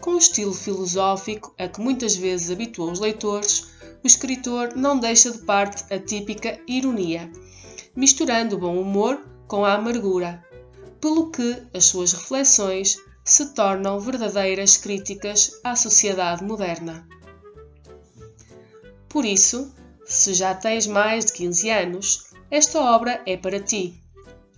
Com 0.00 0.12
o 0.12 0.18
estilo 0.18 0.54
filosófico 0.54 1.52
a 1.58 1.66
que 1.66 1.80
muitas 1.80 2.16
vezes 2.16 2.50
habituou 2.50 2.90
os 2.90 3.00
leitores, 3.00 3.66
o 4.02 4.06
escritor 4.06 4.74
não 4.76 4.98
deixa 4.98 5.30
de 5.30 5.38
parte 5.38 5.92
a 5.92 5.98
típica 5.98 6.58
ironia, 6.66 7.30
misturando 7.94 8.56
o 8.56 8.58
bom 8.58 8.80
humor 8.80 9.20
com 9.48 9.64
a 9.64 9.74
amargura, 9.74 10.44
pelo 11.00 11.30
que 11.30 11.62
as 11.74 11.86
suas 11.86 12.12
reflexões 12.12 12.96
se 13.24 13.54
tornam 13.54 13.98
verdadeiras 13.98 14.76
críticas 14.76 15.52
à 15.64 15.74
sociedade 15.74 16.44
moderna. 16.44 17.06
Por 19.10 19.24
isso, 19.24 19.74
se 20.06 20.32
já 20.34 20.54
tens 20.54 20.86
mais 20.86 21.24
de 21.24 21.32
15 21.32 21.68
anos, 21.68 22.30
esta 22.48 22.80
obra 22.80 23.20
é 23.26 23.36
para 23.36 23.58
ti. 23.58 24.00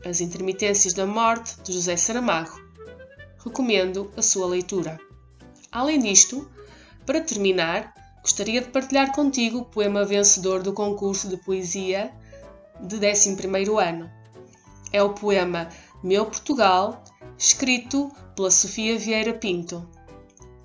As 0.04 0.20
Intermitências 0.20 0.92
da 0.92 1.06
Morte, 1.06 1.56
de 1.62 1.72
José 1.72 1.96
Saramago. 1.96 2.60
Recomendo 3.42 4.10
a 4.14 4.20
sua 4.20 4.46
leitura. 4.46 5.00
Além 5.70 5.98
disto, 5.98 6.46
para 7.06 7.22
terminar, 7.22 7.94
gostaria 8.20 8.60
de 8.60 8.68
partilhar 8.68 9.14
contigo 9.14 9.60
o 9.60 9.64
poema 9.64 10.04
vencedor 10.04 10.62
do 10.62 10.74
concurso 10.74 11.28
de 11.28 11.38
poesia 11.38 12.12
de 12.78 12.98
11º 12.98 13.82
ano. 13.82 14.10
É 14.92 15.02
o 15.02 15.14
poema 15.14 15.70
Meu 16.04 16.26
Portugal, 16.26 17.02
escrito 17.38 18.12
pela 18.36 18.50
Sofia 18.50 18.98
Vieira 18.98 19.32
Pinto. 19.32 19.88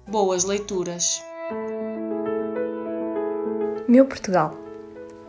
Boas 0.05 0.43
leituras! 0.43 1.26
Meu 3.87 4.03
Portugal. 4.03 4.53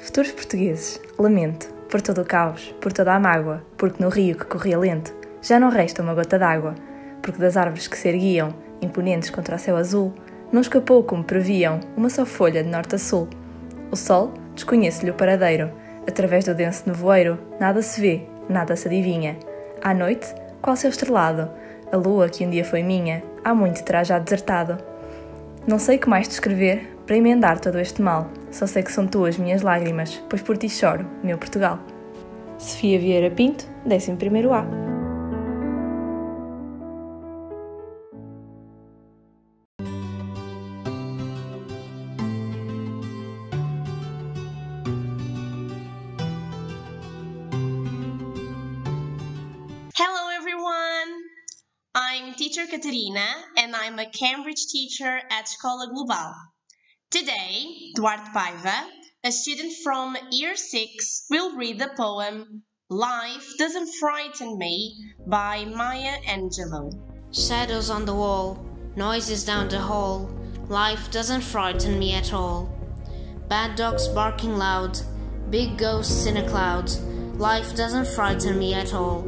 Futuros 0.01 0.33
portugueses, 0.33 1.01
lamento 1.17 1.73
por 1.89 2.03
todo 2.03 2.23
o 2.23 2.25
caos, 2.25 2.75
por 2.81 2.93
toda 2.93 3.15
a 3.15 3.21
mágoa, 3.21 3.63
porque 3.77 4.03
no 4.03 4.09
rio 4.09 4.37
que 4.37 4.47
corria 4.47 4.77
lento 4.77 5.15
já 5.41 5.61
não 5.61 5.71
resta 5.71 6.03
uma 6.03 6.13
gota 6.13 6.37
d'água, 6.37 6.75
porque 7.23 7.39
das 7.41 7.57
árvores 7.57 7.87
que 7.87 7.97
se 7.97 8.09
erguiam, 8.09 8.53
imponentes 8.83 9.31
contra 9.31 9.55
o 9.55 9.59
céu 9.61 9.77
azul, 9.77 10.13
não 10.51 10.61
escapou 10.61 11.05
como 11.05 11.23
previam 11.23 11.79
uma 11.97 12.11
só 12.11 12.27
folha 12.27 12.65
de 12.65 12.69
norte 12.69 12.97
a 12.97 12.99
sul. 12.99 13.29
O 13.93 13.97
sol, 13.97 14.35
desconhece-lhe 14.57 15.13
o 15.13 15.15
paradeiro, 15.15 15.71
através 16.09 16.45
do 16.45 16.53
denso 16.53 16.83
nevoeiro, 16.85 17.39
nada 17.61 17.81
se 17.81 18.01
vê, 18.01 18.23
nada 18.49 18.75
se 18.75 18.89
adivinha. 18.89 19.39
À 19.81 19.95
noite, 19.95 20.35
qual 20.61 20.75
seu 20.75 20.91
estrelado, 20.91 21.49
a 21.93 21.97
lua 21.97 22.29
que 22.29 22.45
um 22.45 22.51
dia 22.51 22.65
foi 22.65 22.83
minha, 22.83 23.23
há 23.45 23.55
muito 23.55 23.85
terá 23.85 24.03
já 24.03 24.19
desertado. 24.19 24.79
Não 25.65 25.79
sei 25.79 25.97
que 25.97 26.09
mais 26.09 26.27
descrever 26.27 26.98
para 27.09 27.17
emendar 27.17 27.59
todo 27.59 27.79
este 27.79 28.03
mal. 28.03 28.31
Só 28.53 28.67
sei 28.67 28.83
que 28.83 28.93
são 28.93 29.07
tuas 29.07 29.39
minhas 29.39 29.63
lágrimas, 29.63 30.23
pois 30.29 30.43
por 30.43 30.59
ti 30.59 30.69
choro, 30.69 31.09
meu 31.25 31.39
Portugal. 31.39 31.81
Sofia 32.59 33.01
Vieira 33.01 33.31
Pinto, 33.35 33.65
11 33.87 34.11
A. 34.53 34.89
Catarina 52.71 53.25
and 53.57 53.75
I'm 53.75 53.99
a 53.99 54.05
Cambridge 54.11 54.67
teacher 54.71 55.23
at 55.31 55.47
Escola 55.47 55.89
Global. 55.89 56.35
Today, 57.11 57.65
Duarte 57.95 58.33
Paiva, 58.35 58.85
a 59.25 59.33
student 59.33 59.73
from 59.83 60.15
Year 60.31 60.55
6, 60.57 61.25
will 61.31 61.57
read 61.57 61.79
the 61.79 61.89
poem 61.97 62.65
Life 62.91 63.57
Doesn't 63.57 63.89
Frighten 63.99 64.59
Me 64.59 64.95
by 65.27 65.65
Maya 65.65 66.21
Angelou. 66.29 66.93
Shadows 67.33 67.89
on 67.89 68.05
the 68.05 68.15
wall, 68.15 68.63
noises 68.95 69.43
down 69.43 69.71
the 69.71 69.79
hall, 69.79 70.31
life 70.69 71.11
doesn't 71.11 71.41
frighten 71.41 71.99
me 71.99 72.13
at 72.13 72.35
all. 72.35 72.69
Bad 73.49 73.77
dogs 73.77 74.07
barking 74.09 74.59
loud, 74.59 74.99
big 75.49 75.79
ghosts 75.79 76.27
in 76.27 76.37
a 76.37 76.47
cloud, 76.47 76.91
life 77.39 77.75
doesn't 77.75 78.09
frighten 78.09 78.59
me 78.59 78.75
at 78.75 78.93
all. 78.93 79.23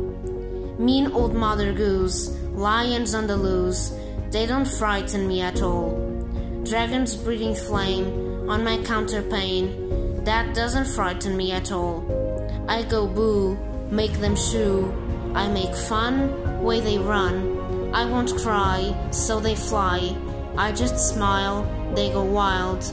Mean 0.79 1.13
old 1.13 1.33
mother 1.33 1.73
goose, 1.73 2.29
lions 2.53 3.15
on 3.15 3.27
the 3.27 3.39
loose, 3.39 3.95
they 4.31 4.45
don't 4.45 4.69
frighten 4.69 5.27
me 5.27 5.41
at 5.41 5.63
all. 5.63 6.10
Dragons 6.65 7.17
breathing 7.17 7.55
flame 7.55 8.49
on 8.49 8.63
my 8.63 8.77
counterpane, 8.79 10.25
That 10.25 10.55
doesn't 10.55 10.87
frighten 10.87 11.37
me 11.37 11.53
at 11.53 11.73
all. 11.73 12.05
I 12.69 12.83
go 12.83 13.07
boo, 13.07 13.57
make 13.91 14.13
them 14.21 14.37
shoo. 14.37 14.93
I 15.35 15.49
make 15.49 15.75
fun, 15.75 16.63
way 16.63 16.81
they 16.81 16.99
run. 16.99 17.93
I 17.95 18.05
won't 18.05 18.37
cry, 18.37 18.95
so 19.11 19.41
they 19.41 19.55
fly. 19.57 20.15
I 20.57 20.73
just 20.73 20.99
smile, 20.99 21.65
they 21.97 22.11
go 22.11 22.23
wild. 22.23 22.85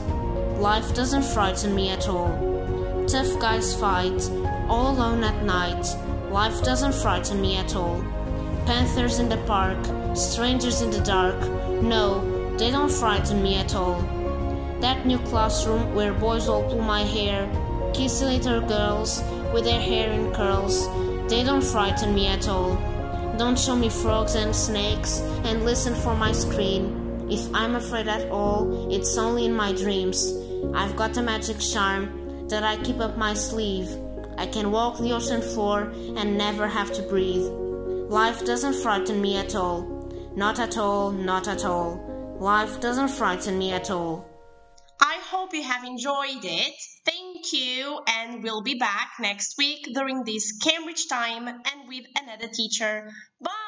Life 0.58 0.94
doesn't 0.94 1.24
frighten 1.24 1.74
me 1.74 1.90
at 1.90 2.08
all. 2.08 3.04
Tough 3.06 3.38
guys 3.38 3.74
fight, 3.78 4.30
all 4.68 4.92
alone 4.92 5.22
at 5.22 5.44
night. 5.44 5.86
Life 6.30 6.62
doesn't 6.62 6.94
frighten 6.94 7.40
me 7.40 7.56
at 7.56 7.76
all. 7.76 8.02
Panthers 8.66 9.18
in 9.18 9.28
the 9.28 9.42
park, 9.46 9.78
strangers 10.16 10.80
in 10.82 10.90
the 10.90 11.00
dark. 11.00 11.38
No, 11.82 12.37
they 12.58 12.70
don't 12.72 12.90
frighten 12.90 13.42
me 13.42 13.54
at 13.54 13.74
all. 13.74 14.00
That 14.80 15.06
new 15.06 15.18
classroom 15.18 15.94
where 15.94 16.12
boys 16.12 16.48
all 16.48 16.68
pull 16.68 16.82
my 16.82 17.02
hair, 17.02 17.48
kiss 17.94 18.20
little 18.20 18.60
girls 18.60 19.22
with 19.52 19.64
their 19.64 19.80
hair 19.80 20.12
in 20.12 20.32
curls, 20.34 20.88
they 21.28 21.44
don't 21.44 21.64
frighten 21.64 22.14
me 22.14 22.26
at 22.26 22.48
all. 22.48 22.74
Don't 23.38 23.58
show 23.58 23.76
me 23.76 23.88
frogs 23.88 24.34
and 24.34 24.54
snakes 24.54 25.20
and 25.44 25.64
listen 25.64 25.94
for 25.94 26.16
my 26.16 26.32
scream. 26.32 27.28
If 27.30 27.48
I'm 27.54 27.76
afraid 27.76 28.08
at 28.08 28.28
all, 28.30 28.90
it's 28.90 29.16
only 29.16 29.44
in 29.46 29.54
my 29.54 29.72
dreams. 29.72 30.32
I've 30.74 30.96
got 30.96 31.16
a 31.16 31.22
magic 31.22 31.60
charm 31.60 32.48
that 32.48 32.64
I 32.64 32.76
keep 32.82 32.98
up 32.98 33.16
my 33.16 33.34
sleeve. 33.34 33.88
I 34.36 34.46
can 34.46 34.72
walk 34.72 34.98
the 34.98 35.12
ocean 35.12 35.42
floor 35.42 35.92
and 36.16 36.38
never 36.38 36.66
have 36.66 36.92
to 36.94 37.02
breathe. 37.02 37.46
Life 38.08 38.44
doesn't 38.44 38.82
frighten 38.82 39.20
me 39.20 39.36
at 39.36 39.54
all. 39.54 39.82
Not 40.34 40.58
at 40.58 40.78
all, 40.78 41.12
not 41.12 41.46
at 41.46 41.64
all. 41.64 42.07
Life 42.40 42.80
doesn't 42.80 43.08
frighten 43.08 43.58
me 43.58 43.72
at 43.72 43.90
all. 43.90 44.24
I 45.00 45.18
hope 45.24 45.54
you 45.54 45.62
have 45.64 45.84
enjoyed 45.84 46.44
it. 46.44 46.74
Thank 47.04 47.52
you, 47.52 48.00
and 48.06 48.44
we'll 48.44 48.62
be 48.62 48.78
back 48.78 49.12
next 49.18 49.58
week 49.58 49.88
during 49.92 50.22
this 50.22 50.56
Cambridge 50.62 51.08
time 51.08 51.48
and 51.48 51.88
with 51.88 52.04
another 52.16 52.46
teacher. 52.46 53.10
Bye! 53.40 53.67